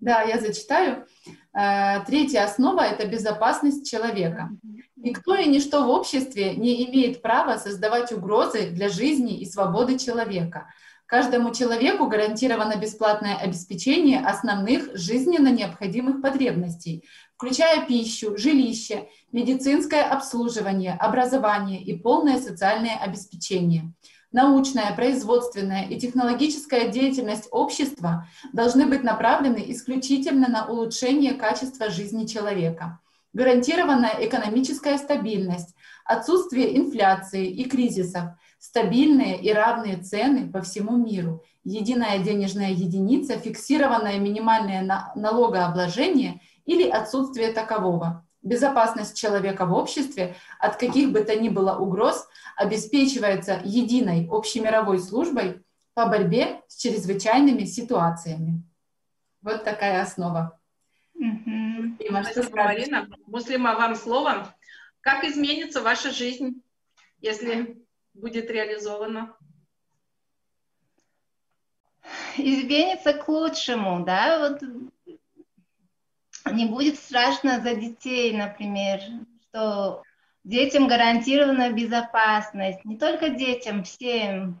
Да, 0.00 0.22
я 0.22 0.40
зачитаю. 0.40 1.06
Э, 1.54 2.02
третья 2.06 2.44
основа– 2.44 2.80
это 2.80 3.06
безопасность 3.06 3.88
человека. 3.88 4.48
Никто 4.96 5.36
и 5.36 5.46
ничто 5.46 5.84
в 5.84 5.90
обществе 5.90 6.56
не 6.56 6.86
имеет 6.86 7.20
права 7.20 7.58
создавать 7.58 8.12
угрозы 8.12 8.70
для 8.70 8.88
жизни 8.88 9.38
и 9.38 9.44
свободы 9.44 9.98
человека– 9.98 10.72
Каждому 11.12 11.52
человеку 11.52 12.06
гарантировано 12.06 12.76
бесплатное 12.76 13.36
обеспечение 13.36 14.20
основных 14.20 14.96
жизненно 14.96 15.48
необходимых 15.48 16.22
потребностей, 16.22 17.04
включая 17.36 17.84
пищу, 17.84 18.38
жилище, 18.38 19.08
медицинское 19.30 20.00
обслуживание, 20.04 20.94
образование 20.94 21.82
и 21.82 21.94
полное 21.94 22.40
социальное 22.40 22.96
обеспечение. 22.96 23.92
Научная, 24.32 24.96
производственная 24.96 25.86
и 25.86 26.00
технологическая 26.00 26.88
деятельность 26.88 27.46
общества 27.50 28.26
должны 28.54 28.86
быть 28.86 29.02
направлены 29.02 29.62
исключительно 29.66 30.48
на 30.48 30.64
улучшение 30.64 31.34
качества 31.34 31.90
жизни 31.90 32.24
человека. 32.24 33.00
Гарантированная 33.34 34.16
экономическая 34.20 34.96
стабильность, 34.96 35.74
отсутствие 36.06 36.74
инфляции 36.78 37.50
и 37.50 37.66
кризисов– 37.66 38.30
стабильные 38.62 39.42
и 39.42 39.52
равные 39.52 39.96
цены 39.96 40.48
по 40.48 40.62
всему 40.62 40.96
миру, 40.96 41.42
единая 41.64 42.20
денежная 42.20 42.70
единица, 42.70 43.36
фиксированное 43.36 44.20
минимальное 44.20 45.10
налогообложение 45.16 46.40
или 46.64 46.88
отсутствие 46.88 47.52
такового. 47.52 48.24
Безопасность 48.40 49.16
человека 49.16 49.66
в 49.66 49.72
обществе 49.72 50.36
от 50.60 50.76
каких 50.76 51.10
бы 51.10 51.24
то 51.24 51.34
ни 51.34 51.48
было 51.48 51.76
угроз 51.76 52.28
обеспечивается 52.56 53.60
единой 53.64 54.28
общемировой 54.30 55.00
службой 55.00 55.64
по 55.94 56.06
борьбе 56.06 56.62
с 56.68 56.76
чрезвычайными 56.76 57.64
ситуациями. 57.64 58.62
Вот 59.42 59.64
такая 59.64 60.02
основа. 60.02 60.56
Угу. 61.16 61.96
Спасибо, 62.08 62.56
Марина. 62.56 63.08
Муслима, 63.26 63.74
вам 63.74 63.96
слово. 63.96 64.54
Как 65.00 65.24
изменится 65.24 65.82
ваша 65.82 66.12
жизнь, 66.12 66.62
если 67.18 67.82
будет 68.14 68.50
реализовано? 68.50 69.36
Изменится 72.36 73.12
к 73.12 73.28
лучшему, 73.28 74.04
да, 74.04 74.38
вот 74.50 74.62
не 76.50 76.66
будет 76.66 76.96
страшно 76.96 77.60
за 77.60 77.74
детей, 77.74 78.36
например, 78.36 79.00
что 79.48 80.02
детям 80.44 80.88
гарантирована 80.88 81.72
безопасность, 81.72 82.84
не 82.84 82.98
только 82.98 83.28
детям, 83.30 83.84
всем. 83.84 84.60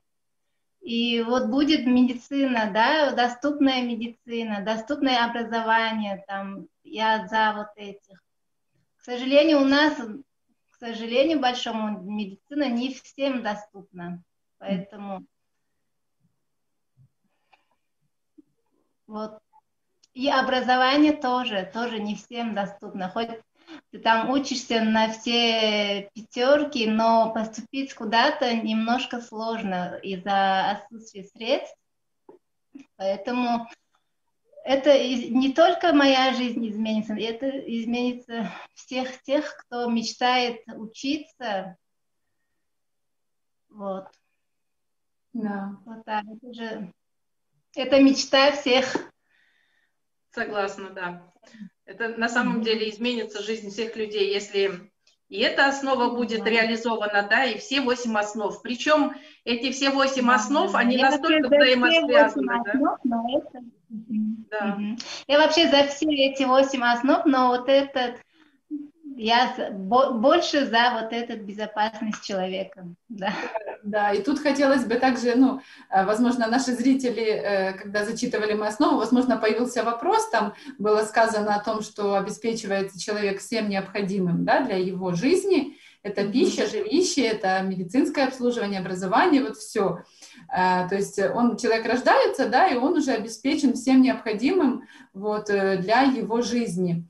И 0.80 1.22
вот 1.22 1.46
будет 1.46 1.86
медицина, 1.86 2.70
да, 2.72 3.12
доступная 3.12 3.82
медицина, 3.82 4.62
доступное 4.64 5.24
образование, 5.24 6.24
там, 6.26 6.66
я 6.82 7.26
за 7.28 7.54
вот 7.56 7.68
этих. 7.76 8.20
К 8.98 9.04
сожалению, 9.04 9.60
у 9.60 9.64
нас 9.64 9.96
сожалению 10.86 11.40
большому, 11.40 12.00
медицина 12.00 12.68
не 12.68 12.92
всем 12.92 13.42
доступна. 13.42 14.22
Поэтому 14.58 15.24
вот. 19.06 19.38
И 20.14 20.28
образование 20.28 21.12
тоже, 21.12 21.70
тоже 21.72 21.98
не 21.98 22.16
всем 22.16 22.54
доступно. 22.54 23.08
Хоть 23.08 23.30
ты 23.90 23.98
там 23.98 24.30
учишься 24.30 24.82
на 24.82 25.10
все 25.12 26.10
пятерки, 26.14 26.86
но 26.86 27.32
поступить 27.32 27.94
куда-то 27.94 28.54
немножко 28.54 29.20
сложно 29.20 29.98
из-за 30.02 30.70
отсутствия 30.70 31.24
средств. 31.24 31.76
Поэтому 32.96 33.68
это 34.64 34.96
не 34.98 35.52
только 35.52 35.92
моя 35.92 36.34
жизнь 36.34 36.68
изменится, 36.68 37.14
это 37.14 37.48
изменится 37.48 38.50
всех 38.74 39.22
тех, 39.22 39.56
кто 39.58 39.88
мечтает 39.90 40.60
учиться. 40.74 41.76
Вот. 43.68 44.06
Да. 45.32 45.76
Вот 45.84 46.04
так. 46.04 46.24
Это 46.24 46.52
же 46.52 46.92
это 47.74 48.00
мечта 48.00 48.52
всех. 48.52 48.94
Согласна, 50.30 50.90
да. 50.90 51.32
Это 51.84 52.08
на 52.08 52.28
самом 52.28 52.62
деле 52.62 52.88
изменится 52.90 53.42
жизнь 53.42 53.70
всех 53.70 53.96
людей, 53.96 54.32
если 54.32 54.92
и 55.28 55.38
эта 55.38 55.66
основа 55.66 56.14
будет 56.14 56.46
реализована, 56.46 57.26
да, 57.26 57.46
и 57.46 57.56
все 57.58 57.80
восемь 57.80 58.18
основ. 58.18 58.60
Причем 58.60 59.14
эти 59.44 59.72
все 59.72 59.88
восемь 59.88 60.30
основ, 60.30 60.74
они 60.74 60.96
Я 60.96 61.10
настолько 61.10 61.46
взаимосвязаны. 61.46 62.52
Основ, 62.84 63.42
да? 64.52 64.76
Да. 64.78 64.78
Я 65.26 65.38
вообще 65.38 65.68
за 65.68 65.84
все 65.88 66.06
эти 66.06 66.44
восемь 66.44 66.84
основ, 66.84 67.24
но 67.24 67.48
вот 67.48 67.68
этот 67.68 68.16
я 69.16 69.70
больше 69.70 70.66
за 70.66 71.00
вот 71.00 71.12
эту 71.12 71.36
безопасность 71.36 72.22
человека. 72.24 72.86
Да. 73.08 73.32
да, 73.82 74.12
и 74.12 74.22
тут 74.22 74.38
хотелось 74.38 74.84
бы 74.84 74.94
также, 74.94 75.34
ну, 75.36 75.60
э, 75.90 76.04
возможно, 76.04 76.46
наши 76.46 76.72
зрители, 76.72 77.24
э, 77.24 77.72
когда 77.74 78.04
зачитывали 78.04 78.54
мы 78.54 78.66
основу, 78.66 78.98
возможно, 78.98 79.36
появился 79.36 79.82
вопрос, 79.84 80.28
там 80.30 80.54
было 80.78 81.02
сказано 81.02 81.54
о 81.54 81.62
том, 81.62 81.82
что 81.82 82.14
обеспечивается 82.14 82.98
человек 82.98 83.40
всем 83.40 83.68
необходимым 83.68 84.44
да, 84.44 84.62
для 84.62 84.76
его 84.76 85.12
жизни, 85.12 85.76
это 86.02 86.26
пища, 86.26 86.66
жилище, 86.66 87.22
это 87.22 87.60
медицинское 87.62 88.24
обслуживание, 88.24 88.80
образование, 88.80 89.42
вот 89.42 89.56
все. 89.56 90.02
А, 90.48 90.88
то 90.88 90.96
есть 90.96 91.18
он, 91.18 91.56
человек 91.56 91.86
рождается, 91.86 92.48
да, 92.48 92.66
и 92.66 92.76
он 92.76 92.94
уже 92.94 93.12
обеспечен 93.12 93.74
всем 93.74 94.02
необходимым 94.02 94.84
вот, 95.14 95.50
э, 95.50 95.78
для 95.78 96.02
его 96.02 96.42
жизни. 96.42 97.06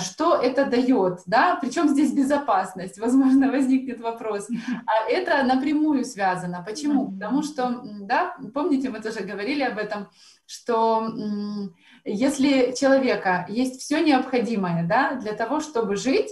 Что 0.00 0.36
это 0.36 0.66
дает, 0.66 1.20
да? 1.26 1.56
Причем 1.60 1.88
здесь 1.88 2.12
безопасность, 2.12 2.98
возможно, 3.00 3.50
возникнет 3.50 4.00
вопрос. 4.00 4.48
А 4.86 5.10
это 5.10 5.42
напрямую 5.42 6.04
связано. 6.04 6.64
Почему? 6.66 7.12
Потому 7.12 7.42
что, 7.42 7.82
да, 8.00 8.36
помните, 8.54 8.90
мы 8.90 9.00
тоже 9.00 9.20
говорили 9.20 9.62
об 9.62 9.78
этом, 9.78 10.08
что 10.46 11.12
если 12.04 12.72
человека 12.72 13.44
есть 13.48 13.80
все 13.80 14.00
необходимое, 14.00 14.86
да, 14.86 15.14
для 15.14 15.32
того, 15.32 15.60
чтобы 15.60 15.96
жить, 15.96 16.30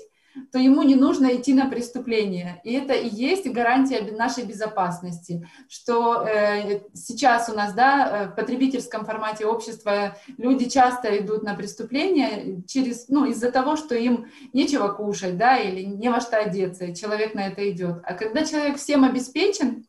то 0.53 0.59
ему 0.59 0.83
не 0.83 0.94
нужно 0.94 1.37
идти 1.37 1.55
на 1.55 1.66
преступление. 1.66 2.61
И 2.64 2.72
это 2.72 2.92
и 2.92 3.09
есть 3.09 3.51
гарантия 3.51 4.01
нашей 4.12 4.44
безопасности, 4.44 5.49
что 5.68 6.27
э, 6.27 6.81
сейчас 6.94 7.49
у 7.49 7.55
нас, 7.55 7.75
да, 7.75 8.09
э, 8.09 8.29
в 8.29 8.37
потребительском 8.37 9.05
формате 9.05 9.46
общества 9.46 10.16
люди 10.38 10.68
часто 10.68 11.16
идут 11.18 11.42
на 11.42 11.55
преступления 11.55 12.62
через, 12.66 13.09
ну, 13.09 13.25
из-за 13.27 13.51
того, 13.51 13.77
что 13.77 13.94
им 13.94 14.27
нечего 14.53 14.88
кушать, 14.88 15.37
да, 15.37 15.59
или 15.59 15.83
не 15.83 16.09
во 16.09 16.20
что 16.20 16.37
одеться, 16.37 16.94
человек 16.94 17.35
на 17.35 17.49
это 17.49 17.68
идет. 17.70 18.01
А 18.05 18.14
когда 18.14 18.44
человек 18.44 18.77
всем 18.77 19.05
обеспечен, 19.05 19.87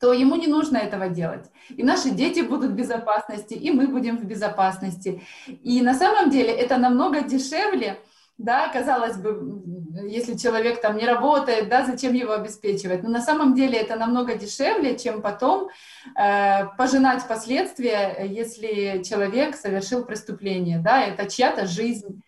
то 0.00 0.12
ему 0.12 0.36
не 0.36 0.46
нужно 0.46 0.76
этого 0.78 1.08
делать. 1.08 1.46
И 1.70 1.82
наши 1.82 2.10
дети 2.10 2.40
будут 2.40 2.70
в 2.70 2.74
безопасности, 2.74 3.54
и 3.54 3.70
мы 3.70 3.88
будем 3.88 4.16
в 4.16 4.24
безопасности. 4.24 5.22
И 5.46 5.82
на 5.82 5.94
самом 5.94 6.30
деле 6.30 6.50
это 6.50 6.76
намного 6.76 7.22
дешевле, 7.22 7.98
да, 8.38 8.68
казалось 8.68 9.16
бы, 9.16 9.62
если 10.08 10.36
человек 10.36 10.80
там 10.80 10.96
не 10.96 11.04
работает, 11.04 11.68
да, 11.68 11.84
зачем 11.84 12.14
его 12.14 12.32
обеспечивать? 12.32 13.02
Но 13.02 13.10
на 13.10 13.20
самом 13.20 13.54
деле 13.54 13.78
это 13.78 13.96
намного 13.96 14.36
дешевле, 14.36 14.96
чем 14.96 15.22
потом 15.22 15.68
э, 16.16 16.66
пожинать 16.78 17.26
последствия, 17.26 18.24
если 18.24 19.02
человек 19.02 19.56
совершил 19.56 20.04
преступление, 20.04 20.78
да, 20.78 21.02
это 21.02 21.28
чья-то 21.28 21.66
жизнь. 21.66 22.22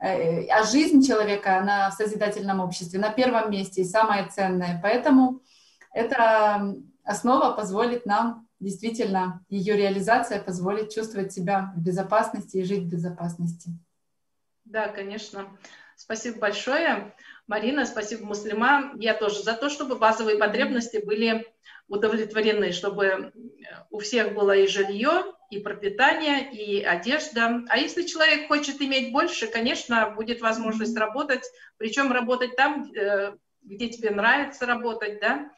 Э, 0.00 0.46
а 0.46 0.62
жизнь 0.62 1.04
человека, 1.04 1.58
она 1.58 1.90
в 1.90 1.94
созидательном 1.94 2.60
обществе 2.60 3.00
на 3.00 3.10
первом 3.10 3.50
месте 3.50 3.82
и 3.82 3.84
самое 3.84 4.28
ценное. 4.28 4.78
Поэтому 4.80 5.40
эта 5.92 6.74
основа 7.04 7.52
позволит 7.56 8.06
нам 8.06 8.46
действительно, 8.60 9.44
ее 9.48 9.76
реализация 9.76 10.40
позволит 10.40 10.90
чувствовать 10.90 11.32
себя 11.32 11.72
в 11.76 11.82
безопасности 11.82 12.58
и 12.58 12.64
жить 12.64 12.84
в 12.84 12.88
безопасности. 12.88 13.70
Да, 14.66 14.88
конечно. 14.88 15.56
Спасибо 15.94 16.38
большое. 16.40 17.14
Марина, 17.46 17.86
спасибо, 17.86 18.26
Муслима. 18.26 18.92
Я 18.96 19.14
тоже 19.14 19.42
за 19.42 19.54
то, 19.54 19.70
чтобы 19.70 19.96
базовые 19.96 20.36
потребности 20.38 21.02
были 21.04 21.46
удовлетворены, 21.88 22.72
чтобы 22.72 23.32
у 23.90 24.00
всех 24.00 24.34
было 24.34 24.56
и 24.56 24.66
жилье, 24.66 25.24
и 25.50 25.60
пропитание, 25.60 26.52
и 26.52 26.82
одежда. 26.82 27.62
А 27.68 27.78
если 27.78 28.02
человек 28.02 28.48
хочет 28.48 28.82
иметь 28.82 29.12
больше, 29.12 29.46
конечно, 29.46 30.10
будет 30.10 30.40
возможность 30.40 30.96
работать, 30.98 31.44
причем 31.78 32.10
работать 32.10 32.56
там, 32.56 32.92
э, 32.92 33.36
где 33.62 33.88
тебе 33.88 34.10
нравится 34.10 34.66
работать, 34.66 35.20
да, 35.20 35.50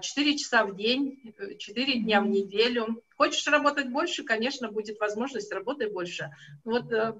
4 0.00 0.34
а, 0.34 0.36
часа 0.36 0.64
в 0.64 0.76
день, 0.76 1.34
4 1.58 2.00
дня 2.00 2.20
в 2.20 2.26
неделю. 2.26 3.02
Хочешь 3.16 3.46
работать 3.46 3.88
больше, 3.88 4.24
конечно, 4.24 4.70
будет 4.70 4.98
возможность 4.98 5.52
работать 5.52 5.92
больше. 5.92 6.30
Вот 6.64 6.92
э, 6.92 7.14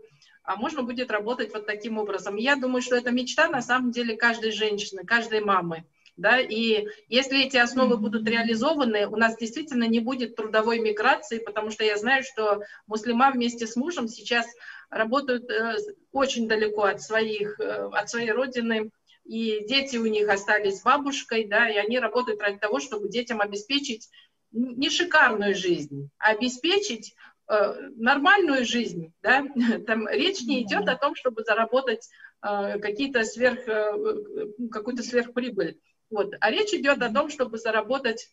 а 0.49 0.57
можно 0.57 0.83
будет 0.83 1.11
работать 1.11 1.53
вот 1.53 1.67
таким 1.67 1.99
образом. 1.99 2.37
Я 2.37 2.57
думаю, 2.57 2.81
что 2.81 2.97
это 2.97 3.11
мечта 3.11 3.49
на 3.49 3.61
самом 3.61 3.91
деле 3.91 4.17
каждой 4.17 4.51
женщины, 4.51 5.05
каждой 5.05 5.43
мамы. 5.43 5.85
Да, 6.17 6.41
и 6.41 6.87
если 7.07 7.45
эти 7.45 7.59
основы 7.59 7.99
будут 7.99 8.27
реализованы, 8.27 9.07
у 9.07 9.17
нас 9.17 9.37
действительно 9.37 9.85
не 9.85 10.01
будет 10.01 10.37
трудовой 10.37 10.81
миграции, 10.81 11.39
потому 11.39 11.71
что 11.71 11.85
я 11.85 11.99
знаю, 11.99 12.25
что 12.25 12.63
муслима 12.87 13.31
вместе 13.31 13.67
с 13.67 13.77
мужем 13.77 14.09
сейчас 14.09 14.47
работают 14.89 15.49
э, 15.51 15.77
очень 16.13 16.49
далеко 16.49 16.85
от, 16.85 17.03
своих, 17.03 17.61
э, 17.61 17.91
от 17.93 18.09
своей 18.09 18.33
родины, 18.33 18.91
и 19.25 19.65
дети 19.69 19.99
у 19.99 20.07
них 20.07 20.31
остались 20.31 20.79
с 20.79 20.83
бабушкой, 20.83 21.45
да, 21.45 21.69
и 21.69 21.77
они 21.77 22.01
работают 22.01 22.41
ради 22.41 22.59
того, 22.59 22.81
чтобы 22.81 23.11
детям 23.11 23.43
обеспечить 23.43 24.09
не 24.51 24.89
шикарную 24.89 25.55
жизнь, 25.55 26.09
а 26.19 26.31
обеспечить 26.31 27.15
нормальную 27.49 28.65
жизнь, 28.65 29.13
да, 29.23 29.45
там 29.87 30.07
речь 30.09 30.43
не 30.43 30.63
идет 30.63 30.89
о 30.89 30.97
том, 30.97 31.15
чтобы 31.15 31.43
заработать 31.43 32.09
э, 32.43 32.79
какие-то 32.79 33.25
сверх, 33.25 33.67
э, 33.67 33.93
какую-то 34.71 35.03
сверхприбыль, 35.03 35.79
вот, 36.11 36.35
а 36.41 36.51
речь 36.51 36.75
идет 36.75 37.03
о 37.03 37.13
том, 37.13 37.31
чтобы 37.31 37.59
заработать 37.59 38.31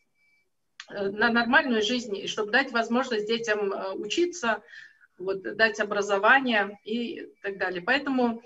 на 0.89 1.31
нормальную 1.31 1.81
жизнь, 1.81 2.15
и 2.15 2.27
чтобы 2.27 2.51
дать 2.51 2.71
возможность 2.71 3.27
детям 3.27 3.73
учиться, 3.95 4.61
вот, 5.17 5.41
дать 5.41 5.79
образование 5.79 6.77
и 6.83 7.27
так 7.41 7.57
далее. 7.57 7.81
Поэтому, 7.81 8.43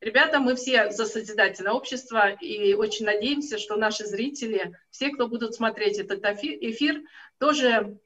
ребята, 0.00 0.40
мы 0.40 0.54
все 0.54 0.90
за 0.90 1.04
созидательное 1.04 1.72
общество 1.72 2.30
и 2.30 2.72
очень 2.72 3.04
надеемся, 3.04 3.58
что 3.58 3.76
наши 3.76 4.06
зрители, 4.06 4.72
все, 4.90 5.10
кто 5.10 5.28
будут 5.28 5.54
смотреть 5.54 5.98
этот 5.98 6.24
эфир, 6.24 7.02
тоже 7.38 7.98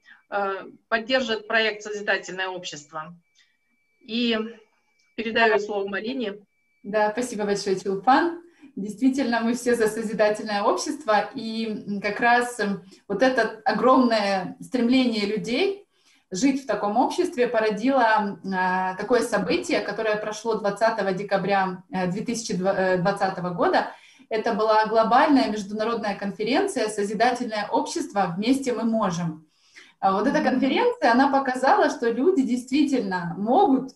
поддержит 0.87 1.47
проект 1.47 1.83
«Созидательное 1.83 2.47
общество». 2.47 3.15
И 3.99 4.37
передаю 5.15 5.59
слово 5.59 5.87
Марине. 5.87 6.35
Да, 6.83 7.11
спасибо 7.11 7.45
большое, 7.45 7.79
Чулпан. 7.79 8.41
Действительно, 8.75 9.41
мы 9.41 9.53
все 9.53 9.75
за 9.75 9.87
созидательное 9.87 10.63
общество, 10.63 11.29
и 11.35 11.99
как 12.01 12.19
раз 12.19 12.59
вот 13.07 13.21
это 13.21 13.61
огромное 13.65 14.55
стремление 14.61 15.25
людей 15.25 15.85
жить 16.31 16.63
в 16.63 16.67
таком 16.67 16.97
обществе 16.97 17.47
породило 17.47 18.39
э, 18.43 18.97
такое 18.97 19.19
событие, 19.21 19.81
которое 19.81 20.15
прошло 20.15 20.55
20 20.55 21.15
декабря 21.15 21.83
2020 21.89 23.21
э, 23.37 23.53
года. 23.53 23.91
Это 24.29 24.53
была 24.53 24.85
глобальная 24.85 25.49
международная 25.49 26.15
конференция 26.15 26.87
«Созидательное 26.87 27.67
общество. 27.67 28.33
Вместе 28.37 28.71
мы 28.71 28.83
можем». 28.83 29.45
А 30.01 30.13
вот 30.13 30.25
эта 30.25 30.41
конференция, 30.41 31.11
она 31.11 31.29
показала, 31.29 31.91
что 31.91 32.09
люди 32.09 32.41
действительно 32.41 33.35
могут, 33.37 33.91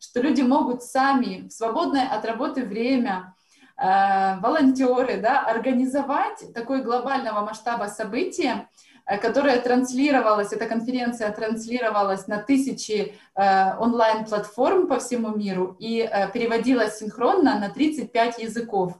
что 0.00 0.22
люди 0.22 0.40
могут 0.40 0.82
сами 0.82 1.48
в 1.48 1.52
свободное 1.52 2.08
от 2.08 2.24
работы 2.24 2.64
время, 2.64 3.34
э, 3.76 4.40
волонтеры, 4.40 5.20
да, 5.20 5.42
организовать 5.44 6.54
такое 6.54 6.82
глобального 6.82 7.42
масштаба 7.42 7.88
событие, 7.88 8.70
э, 9.04 9.18
которое 9.18 9.60
транслировалось, 9.60 10.54
эта 10.54 10.64
конференция 10.64 11.30
транслировалась 11.30 12.26
на 12.26 12.38
тысячи 12.38 13.14
э, 13.34 13.76
онлайн-платформ 13.76 14.88
по 14.88 14.98
всему 14.98 15.36
миру 15.36 15.76
и 15.78 16.08
э, 16.10 16.30
переводилась 16.32 16.98
синхронно 16.98 17.58
на 17.58 17.68
35 17.68 18.38
языков 18.38 18.94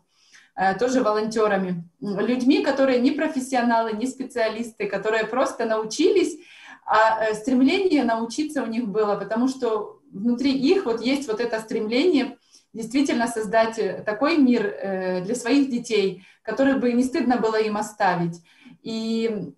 тоже 0.79 1.03
волонтерами, 1.03 1.85
людьми, 2.01 2.63
которые 2.63 3.01
не 3.01 3.13
профессионалы, 3.13 3.93
не 3.93 4.07
специалисты, 4.07 4.87
которые 4.87 5.25
просто 5.25 5.65
научились 5.65 6.39
а 6.91 7.25
э, 7.25 7.35
стремление 7.35 8.03
научиться 8.03 8.65
у 8.65 8.67
них 8.67 8.89
было, 8.89 9.15
потому 9.15 9.47
что 9.47 10.01
внутри 10.11 10.53
их 10.53 10.87
вот 10.87 11.01
есть 11.01 11.29
вот 11.29 11.41
это 11.41 11.61
стремление 11.61 12.37
действительно 12.73 13.29
создать 13.29 13.79
э, 13.79 14.03
такой 14.05 14.39
мир 14.39 14.67
э, 14.67 15.25
для 15.25 15.37
своих 15.37 15.71
детей, 15.71 16.25
который 16.43 16.81
бы 16.81 16.93
не 16.93 17.05
стыдно 17.05 17.37
было 17.37 17.61
им 17.61 17.77
оставить. 17.77 18.43
И 18.83 19.53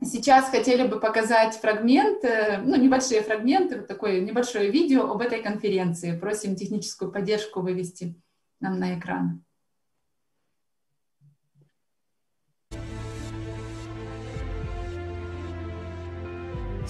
сейчас 0.00 0.48
хотели 0.50 0.86
бы 0.86 1.00
показать 1.00 1.56
фрагмент, 1.56 2.22
ну, 2.64 2.76
небольшие 2.76 3.22
фрагменты, 3.22 3.78
вот 3.78 3.88
такое 3.88 4.20
небольшое 4.20 4.70
видео 4.70 5.10
об 5.10 5.22
этой 5.22 5.42
конференции. 5.42 6.16
Просим 6.16 6.54
техническую 6.54 7.10
поддержку 7.10 7.62
вывести 7.62 8.14
нам 8.60 8.78
на 8.78 8.96
экран. 8.96 9.42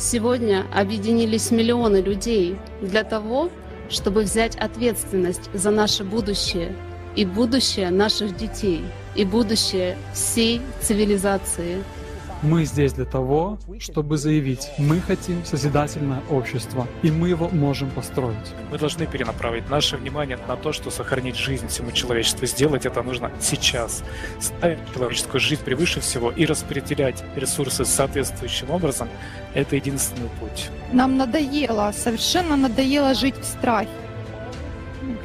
Сегодня 0.01 0.65
объединились 0.73 1.51
миллионы 1.51 1.99
людей 1.99 2.57
для 2.81 3.05
того, 3.05 3.51
чтобы 3.91 4.23
взять 4.23 4.57
ответственность 4.57 5.51
за 5.53 5.71
наше 5.71 6.05
будущее 6.05 6.75
и 7.17 7.27
будущее 7.27 7.91
наших 7.91 8.35
детей, 8.35 8.83
и 9.15 9.27
будущее 9.27 9.99
всей 10.15 10.63
цивилизации– 10.81 11.85
мы 12.43 12.65
здесь 12.65 12.93
для 12.95 13.05
того, 13.05 13.59
чтобы 13.79 14.17
заявить, 14.17 14.71
мы 14.79 15.01
хотим 15.01 15.45
созидательное 15.45 16.23
общество, 16.31 16.87
и 17.03 17.11
мы 17.11 17.29
его 17.29 17.49
можем 17.49 17.91
построить. 17.91 18.37
Мы 18.71 18.79
должны 18.79 19.07
перенаправить 19.07 19.69
наше 19.69 19.97
внимание 19.97 20.39
на 20.49 20.57
то, 20.57 20.73
что 20.73 20.91
сохранить 20.91 21.37
жизнь 21.37 21.69
всему 21.69 21.93
человечеству. 21.93 22.47
Сделать 22.47 22.87
это 22.87 23.03
нужно 23.03 23.31
сейчас. 23.41 24.03
Ставить 24.41 24.79
человеческую 24.95 25.41
жизнь 25.41 25.63
превыше 25.63 26.01
всего 26.01 26.31
и 26.31 26.47
распределять 26.47 27.23
ресурсы 27.37 27.85
соответствующим 27.85 28.71
образом– 28.71 29.09
это 29.55 29.77
единственный 29.77 30.29
путь. 30.41 30.71
Нам 30.93 31.17
надоело, 31.17 31.93
совершенно 31.93 32.57
надоело 32.57 33.15
жить 33.15 33.37
в 33.37 33.45
страхе, 33.45 33.91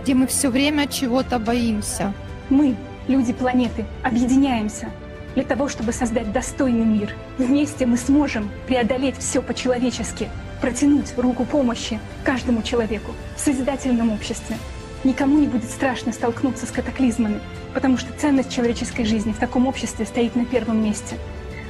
где 0.02 0.14
мы 0.16 0.28
все 0.28 0.50
время 0.50 0.88
чего-то 0.88 1.40
боимся. 1.40 2.14
Мы, 2.50 2.76
люди 3.08 3.32
планеты, 3.34 3.86
объединяемся– 4.04 4.92
для 5.36 5.44
того, 5.44 5.70
чтобы 5.70 5.92
создать 5.92 6.32
достойный 6.32 6.86
мир. 6.86 7.14
Вместе 7.38 7.86
мы 7.86 7.98
сможем 7.98 8.50
преодолеть 8.68 9.18
все 9.18 9.42
по-человечески, 9.42 10.30
протянуть 10.62 11.14
руку 11.18 11.46
помощи 11.46 12.00
каждому 12.24 12.64
человеку 12.64 13.12
в 13.36 13.40
созидательном 13.40 14.12
обществе. 14.12 14.58
Никому 15.04 15.38
не 15.38 15.48
будет 15.48 15.70
страшно 15.70 16.12
столкнуться 16.12 16.66
с 16.66 16.72
катаклизмами, 16.72 17.40
потому 17.74 17.98
что 17.98 18.12
ценность 18.18 18.52
человеческой 18.52 19.04
жизни 19.04 19.34
в 19.34 19.38
таком 19.38 19.68
обществе 19.68 20.06
стоит 20.06 20.36
на 20.36 20.46
первом 20.46 20.84
месте. 20.84 21.18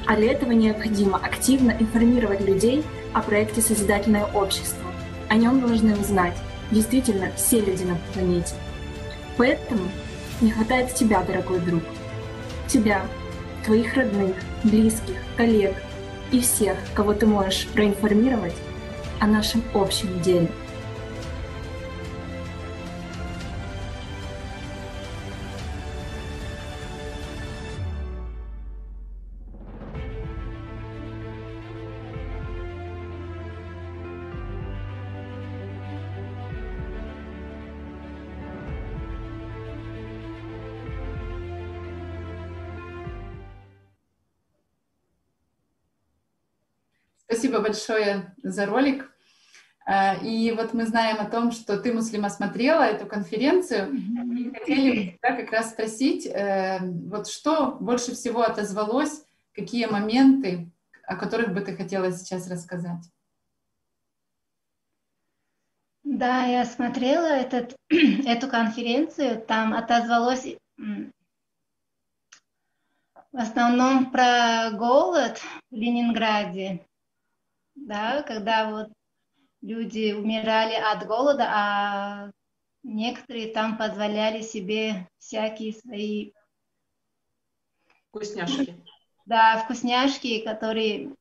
А 0.06 0.16
для 0.16 0.32
этого 0.32 0.52
необходимо 0.52 1.18
активно 1.18 1.72
информировать 1.72 2.40
людей 2.40 2.84
о 3.12 3.20
проекте 3.20 3.60
«Созидательное 3.60 4.24
общество». 4.24 4.90
О 5.28 5.34
нем 5.34 5.60
должны 5.60 5.96
узнать 5.96 6.36
действительно 6.70 7.30
все 7.36 7.60
люди 7.60 7.82
на 7.82 7.96
планете. 8.14 8.54
Поэтому 9.36 9.82
не 10.40 10.52
хватает 10.52 10.94
тебя, 10.94 11.22
дорогой 11.22 11.58
друг. 11.60 11.82
Тебя, 12.68 13.02
твоих 13.66 13.94
родных, 13.94 14.36
близких, 14.64 15.16
коллег 15.36 15.74
и 16.32 16.40
всех, 16.40 16.78
кого 16.94 17.12
ты 17.12 17.26
можешь 17.26 17.66
проинформировать 17.68 18.54
о 19.20 19.26
нашем 19.26 19.62
общем 19.74 20.20
деле– 20.22 20.48
Спасибо 47.56 47.68
большое 47.68 48.34
за 48.42 48.66
ролик. 48.66 49.10
Э, 49.86 50.22
и 50.22 50.52
вот 50.52 50.74
мы 50.74 50.84
знаем 50.84 51.16
о 51.20 51.24
том, 51.24 51.52
что 51.52 51.78
ты, 51.78 51.90
Муслима, 51.90 52.28
смотрела 52.28 52.82
эту 52.82 53.06
конференцию, 53.06 53.94
и 53.94 54.52
хотели 54.52 55.18
да, 55.22 55.32
как 55.32 55.50
раз 55.52 55.70
спросить, 55.70 56.26
э, 56.26 56.80
вот 56.82 57.28
что 57.28 57.78
больше 57.80 58.12
всего 58.12 58.42
отозвалось, 58.42 59.24
какие 59.54 59.86
моменты, 59.86 60.70
о 61.04 61.16
которых 61.16 61.54
бы 61.54 61.62
ты 61.62 61.74
хотела 61.74 62.12
сейчас 62.12 62.50
рассказать? 62.50 63.10
Да, 66.04 66.44
я 66.44 66.66
смотрела 66.66 67.26
этот, 67.26 67.74
эту 67.88 68.48
конференцию, 68.48 69.40
там 69.40 69.72
отозвалось 69.72 70.46
в 70.76 73.38
основном 73.38 74.10
про 74.10 74.72
голод 74.72 75.40
в 75.70 75.74
Ленинграде, 75.74 76.86
да, 77.76 78.22
когда 78.22 78.70
вот 78.70 78.88
люди 79.62 80.12
умирали 80.12 80.74
от 80.74 81.06
голода, 81.06 81.46
а 81.48 82.30
некоторые 82.82 83.52
там 83.52 83.78
позволяли 83.78 84.42
себе 84.42 85.08
всякие 85.18 85.72
свои 85.72 86.32
вкусняшки. 88.08 88.82
Да, 89.26 89.58
вкусняшки, 89.58 90.44
которые 90.44 91.12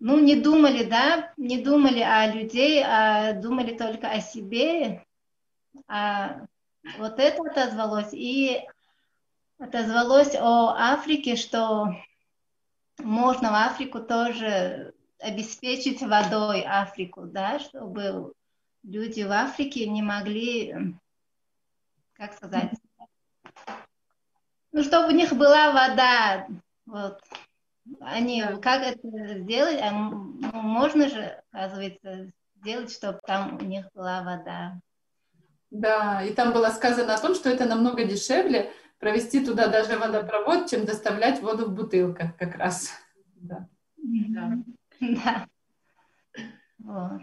ну, 0.00 0.20
не 0.20 0.36
думали, 0.36 0.84
да, 0.84 1.32
не 1.36 1.62
думали 1.62 2.00
о 2.00 2.32
людей, 2.32 2.82
а 2.84 3.32
думали 3.32 3.76
только 3.76 4.08
о 4.08 4.20
себе. 4.20 5.04
А 5.88 6.46
вот 6.98 7.18
это 7.18 7.42
отозвалось. 7.42 8.12
И 8.12 8.60
отозвалось 9.58 10.34
о 10.36 10.74
Африке, 10.76 11.34
что 11.36 11.88
можно 12.98 13.50
в 13.50 13.54
Африку 13.54 14.00
тоже 14.00 14.94
обеспечить 15.18 16.02
водой 16.02 16.62
Африку, 16.62 17.22
да, 17.22 17.58
чтобы 17.58 18.32
люди 18.82 19.22
в 19.22 19.32
Африке 19.32 19.88
не 19.88 20.02
могли, 20.02 20.94
как 22.14 22.34
сказать, 22.34 22.72
ну, 24.72 24.82
чтобы 24.82 25.08
у 25.08 25.16
них 25.16 25.32
была 25.32 25.72
вода, 25.72 26.46
вот. 26.86 27.20
Они, 28.00 28.42
как 28.60 28.82
это 28.82 29.38
сделать? 29.38 29.80
А 29.80 29.90
ну, 29.90 30.36
можно 30.52 31.08
же, 31.08 31.42
оказывается, 31.50 32.30
сделать, 32.56 32.92
чтобы 32.92 33.18
там 33.26 33.56
у 33.56 33.64
них 33.64 33.86
была 33.94 34.22
вода. 34.22 34.78
Да, 35.70 36.22
и 36.22 36.32
там 36.32 36.52
было 36.52 36.68
сказано 36.68 37.14
о 37.14 37.20
том, 37.20 37.34
что 37.34 37.48
это 37.48 37.64
намного 37.64 38.04
дешевле 38.04 38.72
провести 38.98 39.44
туда 39.44 39.68
даже 39.68 39.96
водопровод, 39.98 40.68
чем 40.68 40.84
доставлять 40.84 41.40
воду 41.40 41.66
в 41.66 41.74
бутылках 41.74 42.36
как 42.36 42.56
раз. 42.56 42.90
Да. 43.36 43.68
Да. 43.96 44.58
да. 45.00 45.46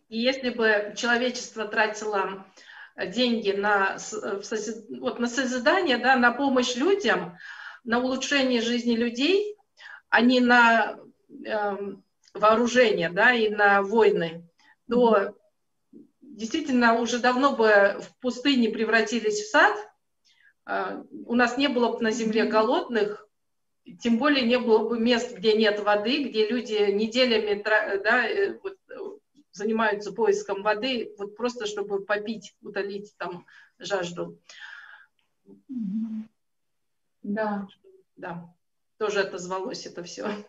И 0.08 0.20
если 0.20 0.50
бы 0.50 0.94
человечество 0.96 1.66
тратило 1.66 2.46
деньги 3.08 3.52
на, 3.52 3.98
вот, 5.00 5.20
на 5.20 5.28
созидание, 5.28 5.98
да, 5.98 6.16
на 6.16 6.32
помощь 6.32 6.76
людям, 6.76 7.38
на 7.84 8.00
улучшение 8.00 8.62
жизни 8.62 8.96
людей, 8.96 9.58
а 10.10 10.22
не 10.22 10.40
на 10.40 10.98
э, 11.46 11.78
вооружение 12.34 13.10
да, 13.10 13.34
и 13.34 13.50
на 13.50 13.82
войны, 13.82 14.48
то 14.90 15.36
действительно 16.22 17.00
уже 17.00 17.20
давно 17.20 17.56
бы 17.56 18.00
в 18.02 18.20
пустыне 18.22 18.70
превратились 18.70 19.42
в 19.42 19.50
сад. 19.50 19.76
Э, 20.66 21.04
у 21.26 21.36
нас 21.36 21.58
не 21.58 21.68
было 21.68 21.94
бы 21.94 22.02
на 22.02 22.12
земле 22.12 22.46
голодных, 22.46 23.28
тем 24.00 24.18
более 24.18 24.46
не 24.46 24.60
было 24.60 24.88
бы 24.88 25.00
мест, 25.00 25.36
где 25.36 25.56
нет 25.56 25.80
воды, 25.82 26.24
где 26.24 26.48
люди 26.48 26.92
неделями 26.92 27.62
да, 27.64 28.28
э, 28.28 28.58
вот, 28.64 28.78
занимаются 29.52 30.12
поиском 30.12 30.64
воды, 30.64 31.14
вот 31.18 31.38
просто 31.38 31.66
чтобы 31.66 32.04
попить, 32.04 32.56
утолить 32.62 33.16
там 33.18 33.46
жажду. 33.78 34.40
Да. 37.24 37.68
Да, 38.16 38.54
тоже 38.98 39.22
отозвалось 39.22 39.86
это 39.86 40.04
все. 40.04 40.46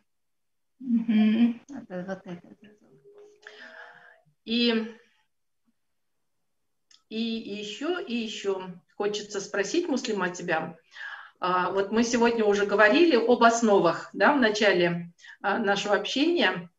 И, 4.45 4.95
и 7.09 7.21
еще, 7.21 8.05
и 8.05 8.14
еще 8.14 8.81
хочется 8.97 9.40
спросить, 9.40 9.88
Муслима, 9.88 10.30
тебя. 10.30 10.76
А, 11.38 11.70
вот 11.70 11.92
мы 11.92 12.03
сегодня 12.03 12.44
уже 12.44 12.66
говорили 12.66 13.16
об 13.16 13.42
основах 13.42 14.09
да, 14.12 14.32
в 14.32 14.40
начале 14.40 15.12
а, 15.42 15.59
нашего 15.59 15.94
общения 15.94 16.70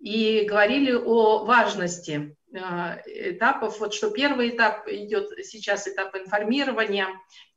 и 0.00 0.44
говорили 0.44 0.92
о 0.92 1.44
важности 1.44 2.36
а, 2.54 2.98
этапов. 3.06 3.78
Вот 3.78 3.94
что 3.94 4.10
первый 4.10 4.50
этап 4.50 4.88
идет 4.88 5.30
сейчас 5.46 5.86
этап 5.86 6.16
информирования. 6.16 7.06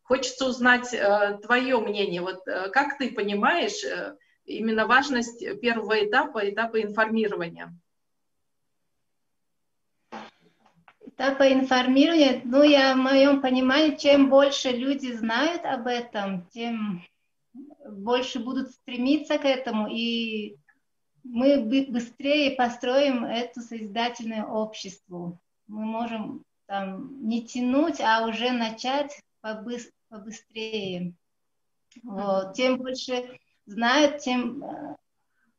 Хочется 0.04 0.46
узнать 0.48 0.94
твое 1.42 1.80
мнение. 1.80 2.22
Вот 2.22 2.44
как 2.74 2.98
ты 2.98 3.10
понимаешь 3.14 3.86
э, 3.86 4.18
именно 4.44 4.86
важность 4.86 5.40
первого 5.62 6.06
этапа, 6.06 6.48
этапа 6.48 6.82
информирования? 6.82 7.74
Этапа 11.16 11.54
информирования, 11.54 12.42
ну, 12.44 12.64
я 12.64 12.96
в 12.96 12.98
моем 12.98 13.40
понимании, 13.40 13.96
чем 13.96 14.30
больше 14.30 14.70
люди 14.70 15.12
знают 15.12 15.64
об 15.64 15.86
этом, 15.86 16.48
тем 16.48 17.04
больше 17.88 18.40
будут 18.40 18.72
стремиться 18.72 19.38
к 19.38 19.46
этому, 19.46 19.88
и 19.88 20.56
мы 21.24 21.64
быстрее 21.90 22.56
построим 22.56 23.26
это 23.26 23.62
созидательное 23.62 24.44
общество. 24.44 25.38
Мы 25.68 25.86
можем 25.86 26.44
там 26.66 27.28
не 27.28 27.46
тянуть, 27.46 28.02
а 28.02 28.26
уже 28.26 28.52
начать 28.52 29.22
побыстрее. 30.10 31.14
Вот. 32.02 32.54
Тем 32.56 32.78
больше 32.78 33.40
знают, 33.68 34.18
тем 34.20 34.64
э, 34.64 34.96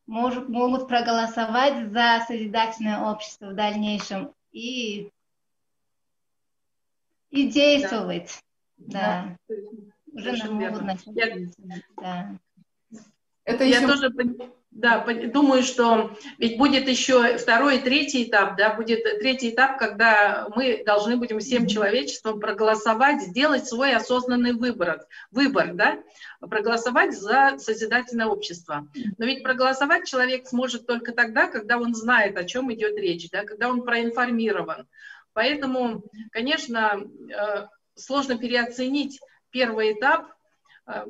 может, 0.06 0.48
могут 0.48 0.88
проголосовать 0.88 1.92
за 1.92 2.24
созидательное 2.26 3.00
общество 3.10 3.50
в 3.50 3.54
дальнейшем 3.54 4.34
и, 4.52 5.10
и 7.34 7.48
действовать. 7.48 8.38
Да. 8.76 9.36
да. 9.48 9.54
Уже 10.12 10.36
нам 10.44 10.54
могут 10.54 10.82
начать. 10.82 11.06
Я... 11.14 11.36
Да. 12.00 12.38
Это 13.44 13.64
я 13.64 13.78
еще... 13.78 13.88
тоже 13.88 14.10
да, 14.70 15.06
думаю, 15.32 15.62
что 15.62 16.16
ведь 16.38 16.58
будет 16.58 16.88
еще 16.88 17.38
второй 17.38 17.76
и 17.76 17.80
третий 17.80 18.24
этап, 18.24 18.56
да, 18.56 18.74
будет 18.74 19.04
третий 19.20 19.50
этап, 19.50 19.78
когда 19.78 20.48
мы 20.54 20.82
должны 20.84 21.16
будем 21.16 21.38
всем 21.38 21.68
человечеством 21.68 22.40
проголосовать, 22.40 23.22
сделать 23.22 23.68
свой 23.68 23.94
осознанный 23.94 24.52
выбор, 24.52 25.06
выбор, 25.30 25.74
да, 25.74 26.02
проголосовать 26.40 27.16
за 27.16 27.54
созидательное 27.58 28.26
общество. 28.26 28.88
Но 29.16 29.26
ведь 29.26 29.44
проголосовать 29.44 30.08
человек 30.08 30.48
сможет 30.48 30.86
только 30.86 31.12
тогда, 31.12 31.46
когда 31.46 31.78
он 31.78 31.94
знает, 31.94 32.36
о 32.36 32.44
чем 32.44 32.72
идет 32.72 32.96
речь, 32.96 33.30
да, 33.30 33.44
когда 33.44 33.68
он 33.68 33.82
проинформирован. 33.82 34.88
Поэтому, 35.34 36.04
конечно, 36.30 37.02
э, 37.28 37.66
сложно 37.96 38.38
переоценить 38.38 39.20
первый 39.50 39.92
этап. 39.92 40.28
Э, 40.86 41.06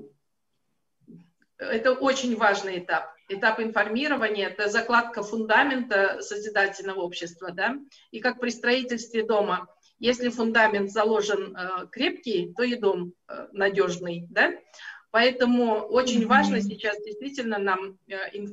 это 1.59 1.93
очень 1.93 2.35
важный 2.37 2.79
этап. 2.79 3.15
Этап 3.29 3.61
информирования, 3.61 4.49
это 4.49 4.69
закладка 4.69 5.23
фундамента 5.23 6.21
созидательного 6.21 7.01
общества, 7.01 7.53
да, 7.53 7.77
и 8.11 8.21
как 8.21 8.41
при 8.41 8.51
строительстве 8.51 9.25
дома, 9.25 9.69
если 9.99 10.29
фундамент 10.29 10.91
заложен 10.91 11.57
э, 11.57 11.87
крепкий, 11.93 12.53
то 12.55 12.63
и 12.65 12.75
дом 12.75 13.15
надежный, 13.53 14.27
да, 14.29 14.53
поэтому 15.11 15.81
очень 15.87 16.27
важно 16.27 16.61
сейчас 16.61 17.03
действительно 17.03 17.59
нам 17.59 17.99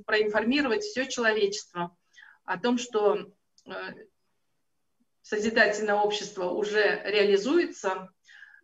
проинформировать 0.05 0.84
все 0.84 1.05
человечество 1.05 1.95
о 2.45 2.57
том, 2.57 2.78
что 2.78 3.28
созидательное 5.22 5.95
общество 5.95 6.49
уже 6.49 7.01
реализуется, 7.05 8.09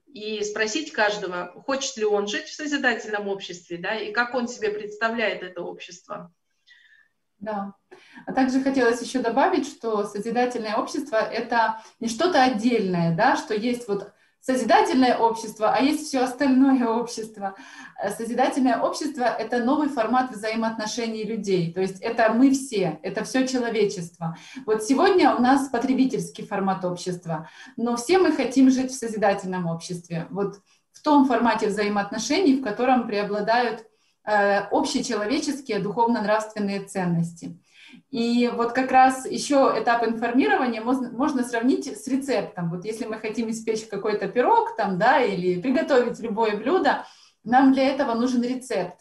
и 0.07 0.43
спросить 0.43 0.91
каждого, 0.91 1.51
хочет 1.65 1.97
ли 1.97 2.05
он 2.05 2.27
жить 2.27 2.45
в 2.45 2.55
созидательном 2.55 3.27
обществе, 3.27 3.77
да, 3.77 3.95
и 3.95 4.11
как 4.11 4.33
он 4.33 4.47
себе 4.47 4.71
представляет 4.71 5.43
это 5.43 5.61
общество. 5.61 6.33
Да. 7.39 7.73
А 8.25 8.33
также 8.33 8.61
хотелось 8.61 9.01
еще 9.01 9.19
добавить, 9.19 9.67
что 9.67 10.05
созидательное 10.05 10.75
общество— 10.77 11.17
это 11.31 11.83
не 11.99 12.09
что-то 12.09 12.41
отдельное, 12.41 13.15
да, 13.15 13.35
что 13.35 13.53
есть 13.53 13.87
вот 13.87 14.11
созидательное 14.47 15.17
общество, 15.17 15.73
а 15.73 15.81
есть 15.81 16.07
все 16.07 16.19
остальное 16.19 16.87
общество. 16.87 17.55
Э, 18.01 18.11
созидательное 18.11 18.79
общество— 18.79 19.23
это 19.39 19.61
новый 19.61 19.89
формат 19.89 20.31
взаимоотношений 20.31 21.25
людей, 21.25 21.73
то 21.73 21.81
есть 21.81 21.99
это 21.99 22.31
мы 22.31 22.51
все, 22.51 22.97
это 23.03 23.25
все 23.25 23.45
человечество. 23.45 24.37
Вот 24.65 24.83
сегодня 24.85 25.35
у 25.35 25.41
нас 25.41 25.67
потребительский 25.67 26.45
формат 26.45 26.85
общества, 26.85 27.49
но 27.75 27.97
все 27.97 28.19
мы 28.19 28.31
хотим 28.31 28.71
жить 28.71 28.91
в 28.91 28.97
созидательном 28.97 29.67
обществе, 29.67 30.27
вот 30.29 30.61
в 30.93 31.01
том 31.03 31.25
формате 31.25 31.67
взаимоотношений, 31.67 32.55
в 32.55 32.63
котором 32.63 33.05
преобладают 33.05 33.83
э, 34.23 34.59
общечеловеческие 34.71 35.79
духовно-нравственные 35.79 36.85
ценности. 36.85 37.59
И 38.09 38.49
вот 38.53 38.73
как 38.73 38.91
раз 38.91 39.25
еще 39.25 39.73
этап 39.77 40.03
информирования 40.07 40.81
можно, 40.81 41.09
можно 41.11 41.43
сравнить 41.43 41.85
с 41.87 42.07
рецептом. 42.07 42.69
Вот 42.69 42.85
если 42.85 43.05
мы 43.05 43.15
хотим 43.17 43.49
испечь 43.49 43.87
какой-то 43.87 44.27
пирог 44.27 44.75
там, 44.75 44.97
да, 44.97 45.21
или 45.21 45.61
приготовить 45.61 46.19
любое 46.19 46.57
блюдо, 46.57 47.05
нам 47.43 47.73
для 47.73 47.87
этого 47.89 48.13
нужен 48.13 48.43
рецепт. 48.43 48.99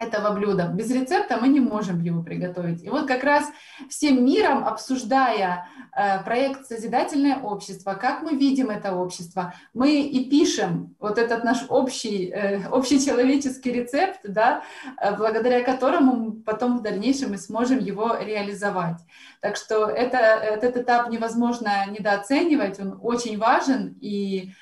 Этого 0.00 0.30
блюда. 0.32 0.66
Без 0.66 0.90
рецепта 0.90 1.36
мы 1.36 1.48
не 1.48 1.60
можем 1.60 2.00
его 2.00 2.22
приготовить. 2.22 2.82
И 2.82 2.88
вот 2.88 3.06
как 3.06 3.22
раз 3.22 3.44
всем 3.90 4.24
миром, 4.24 4.66
обсуждая 4.66 5.68
э, 5.94 6.24
проект 6.24 6.66
«Созидательное 6.66 7.38
общество», 7.38 7.92
как 7.92 8.22
мы 8.22 8.34
видим 8.34 8.70
это 8.70 8.94
общество, 8.94 9.52
мы 9.74 10.00
и 10.00 10.30
пишем 10.30 10.96
вот 10.98 11.18
этот 11.18 11.44
наш 11.44 11.66
общий, 11.68 12.30
э, 12.30 12.62
общечеловеческий 12.72 13.72
рецепт, 13.72 14.20
да, 14.24 14.62
э, 14.96 15.14
благодаря 15.16 15.62
которому 15.62 16.32
потом 16.32 16.78
в 16.78 16.82
дальнейшем 16.82 17.32
мы 17.32 17.36
сможем 17.36 17.78
его 17.78 18.16
реализовать. 18.18 19.00
Так 19.42 19.56
что 19.56 19.84
это, 19.86 20.16
этот 20.16 20.78
этап 20.78 21.10
невозможно 21.10 21.86
недооценивать, 21.90 22.80
он 22.80 22.98
очень 23.02 23.36
важен, 23.38 23.98
и 24.00 24.52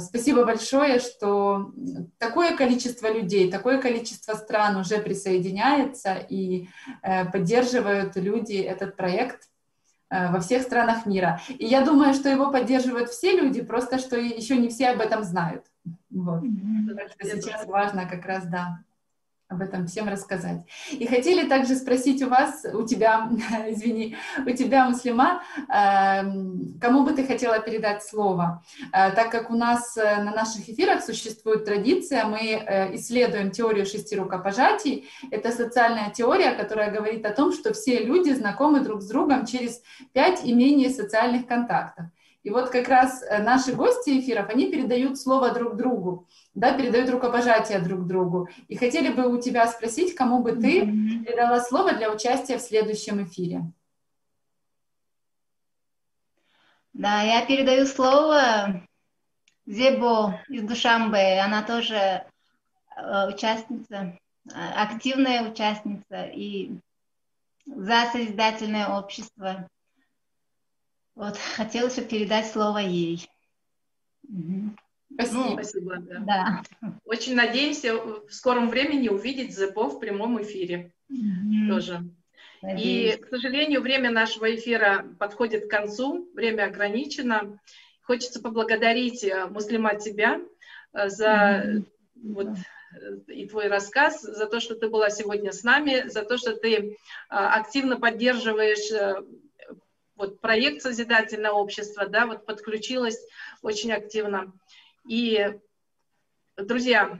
спасибо 0.00 0.44
большое, 0.44 0.98
что 0.98 1.72
такое 2.18 2.56
количество 2.56 3.12
людей, 3.12 3.50
такое 3.50 3.80
количество 3.80 4.34
стран 4.34 4.76
уже 4.76 4.98
присоединяется 4.98 6.14
и 6.14 6.68
э, 7.02 7.24
поддерживают 7.26 8.16
люди 8.16 8.56
этот 8.56 8.96
проект 8.96 9.48
э, 10.10 10.32
во 10.32 10.40
всех 10.40 10.62
странах 10.62 11.06
мира. 11.06 11.40
И 11.48 11.64
я 11.64 11.84
думаю, 11.84 12.12
что 12.14 12.28
его 12.28 12.50
поддерживают 12.50 13.10
все 13.10 13.36
люди, 13.40 13.62
просто 13.62 13.98
что 13.98 14.16
еще 14.16 14.56
не 14.56 14.68
все 14.68 14.88
об 14.88 15.00
этом 15.00 15.22
знают. 15.22 15.64
Вот. 16.10 16.42
Что 17.14 17.40
сейчас 17.40 17.66
важно 17.66 18.06
как 18.06 18.26
раз, 18.26 18.46
да, 18.46 18.80
об 19.48 19.62
этом 19.62 19.86
всем 19.86 20.08
рассказать. 20.08 20.62
И 20.90 21.06
хотели 21.06 21.48
также 21.48 21.76
спросить 21.76 22.20
у 22.22 22.28
вас, 22.28 22.64
у 22.72 22.84
тебя, 22.84 23.30
извини, 23.68 24.16
у 24.44 24.50
тебя, 24.50 24.88
Муслима, 24.88 25.42
эм, 25.68 26.78
кому 26.80 27.04
бы 27.04 27.12
ты 27.12 27.24
хотела 27.24 27.60
передать 27.60 28.02
слово? 28.02 28.64
Э, 28.92 29.12
так 29.12 29.30
как 29.30 29.50
у 29.50 29.54
нас 29.54 29.96
э, 29.96 30.22
на 30.22 30.32
наших 30.32 30.68
эфирах 30.68 31.04
существует 31.04 31.64
традиция, 31.64 32.24
мы 32.24 32.40
э, 32.40 32.96
исследуем 32.96 33.52
теорию 33.52 33.86
шести 33.86 34.16
рукопожатий. 34.16 35.08
Это 35.30 35.52
социальная 35.52 36.10
теория, 36.10 36.52
которая 36.52 36.90
говорит 36.90 37.24
о 37.24 37.30
том, 37.30 37.52
что 37.52 37.72
все 37.72 38.02
люди 38.02 38.30
знакомы 38.30 38.80
друг 38.80 39.00
с 39.00 39.08
другом 39.08 39.46
через 39.46 39.80
пять 40.12 40.44
и 40.44 40.52
менее 40.52 40.90
социальных 40.90 41.46
контактов. 41.46 42.06
И 42.46 42.50
вот 42.50 42.70
как 42.70 42.88
раз 42.88 43.24
наши 43.40 43.72
гости 43.72 44.20
эфиров, 44.20 44.48
они 44.48 44.70
передают 44.70 45.18
слово 45.18 45.50
друг 45.52 45.76
другу 45.76 46.26
да, 46.56 46.72
передают 46.76 47.10
рукопожатия 47.10 47.80
друг 47.80 48.06
другу. 48.06 48.48
И 48.68 48.76
хотели 48.76 49.12
бы 49.12 49.28
у 49.28 49.40
тебя 49.40 49.68
спросить, 49.68 50.14
кому 50.14 50.42
бы 50.42 50.52
ты 50.52 50.80
передала 50.80 51.60
слово 51.60 51.92
для 51.92 52.10
участия 52.10 52.56
в 52.56 52.62
следующем 52.62 53.22
эфире. 53.24 53.62
Да, 56.94 57.20
я 57.20 57.44
передаю 57.44 57.84
слово 57.84 58.82
Зебо 59.66 60.40
из 60.48 60.62
Душамбе. 60.62 61.40
Она 61.40 61.62
тоже 61.62 62.24
э, 62.96 63.28
участница, 63.28 64.18
э, 64.46 64.72
активная 64.76 65.50
участница 65.50 66.24
и 66.24 66.70
за 67.66 68.06
созидательное 68.12 68.88
общество. 68.98 69.68
Вот, 71.16 71.36
хотелось 71.36 71.96
бы 71.96 72.02
передать 72.02 72.46
слово 72.46 72.78
ей. 72.78 73.26
Угу. 74.28 74.76
Спасибо. 75.14 75.38
Ну, 75.38 75.52
спасибо 75.54 75.96
да. 75.98 76.62
да. 76.82 76.92
Очень 77.04 77.34
надеемся 77.34 77.94
в 77.96 78.30
скором 78.30 78.68
времени 78.68 79.08
увидеть 79.08 79.56
ЗПО 79.56 79.88
в 79.88 79.98
прямом 79.98 80.42
эфире 80.42 80.92
mm-hmm. 81.10 81.68
тоже. 81.68 82.04
Надеюсь. 82.60 83.14
И, 83.14 83.18
к 83.18 83.28
сожалению, 83.28 83.80
время 83.80 84.10
нашего 84.10 84.54
эфира 84.54 85.06
подходит 85.18 85.66
к 85.66 85.70
концу, 85.70 86.28
время 86.34 86.64
ограничено. 86.64 87.58
Хочется 88.02 88.40
поблагодарить, 88.40 89.24
э, 89.24 89.46
Муслима, 89.46 89.94
тебя 89.96 90.40
э, 90.92 91.08
за 91.08 91.64
mm-hmm. 91.64 91.84
вот, 92.34 92.48
э, 92.48 93.32
и 93.32 93.48
твой 93.48 93.68
рассказ, 93.68 94.20
за 94.20 94.46
то, 94.46 94.60
что 94.60 94.74
ты 94.74 94.88
была 94.88 95.08
сегодня 95.10 95.52
с 95.52 95.62
нами, 95.62 96.08
за 96.08 96.24
то, 96.24 96.36
что 96.36 96.56
ты 96.56 96.96
активно 97.28 97.98
поддерживаешь 97.98 99.24
вот 100.16 100.40
проект 100.40 100.82
«Созидательное 100.82 101.52
общество», 101.52 102.06
да, 102.06 102.26
вот 102.26 102.46
подключилась 102.46 103.18
очень 103.62 103.92
активно. 103.92 104.52
И, 105.08 105.54
друзья, 106.56 107.18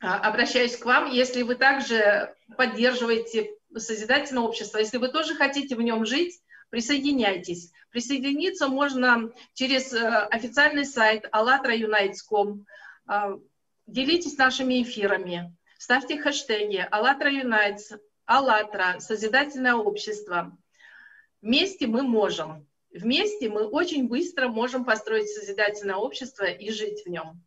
а, 0.00 0.18
обращаюсь 0.18 0.76
к 0.76 0.84
вам, 0.84 1.10
если 1.10 1.42
вы 1.42 1.54
также 1.56 2.34
поддерживаете 2.56 3.50
созидательное 3.76 4.42
общество, 4.42 4.78
если 4.78 4.98
вы 4.98 5.08
тоже 5.08 5.34
хотите 5.34 5.76
в 5.76 5.82
нем 5.82 6.06
жить, 6.06 6.40
присоединяйтесь. 6.70 7.72
Присоединиться 7.90 8.68
можно 8.68 9.30
через 9.52 9.92
э, 9.92 10.06
официальный 10.06 10.84
сайт 10.84 11.26
allatraunites.com. 11.32 12.66
А, 13.06 13.38
делитесь 13.86 14.36
нашими 14.36 14.82
эфирами, 14.82 15.56
ставьте 15.78 16.20
хэштеги 16.20 16.86
«АЛЛАТРА 16.90 17.30
Unites», 17.30 17.98
«АЛЛАТРА», 18.26 19.00
«Созидательное 19.00 19.74
общество». 19.74 20.56
Вместе 21.44 21.86
мы 21.86 22.02
можем. 22.02 22.66
Вместе 22.90 23.50
мы 23.50 23.66
очень 23.66 24.08
быстро 24.08 24.48
можем 24.48 24.86
построить 24.86 25.28
созидательное 25.28 25.96
общество 25.96 26.44
и 26.44 26.70
жить 26.70 27.04
в 27.04 27.10
нем. 27.10 27.44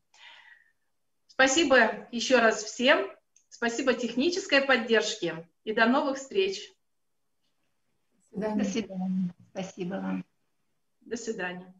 Спасибо 1.25 2.07
еще 2.11 2.37
раз 2.37 2.63
всем. 2.63 3.09
Спасибо 3.49 3.95
технической 3.95 4.61
поддержке. 4.61 5.49
И 5.63 5.73
до 5.73 5.87
новых 5.87 6.19
встреч. 6.19 6.71
До 8.31 8.63
свидания. 8.63 9.33
Спасибо 9.51 9.93
вам. 9.93 10.25
До 11.01 11.17
свидания. 11.17 11.73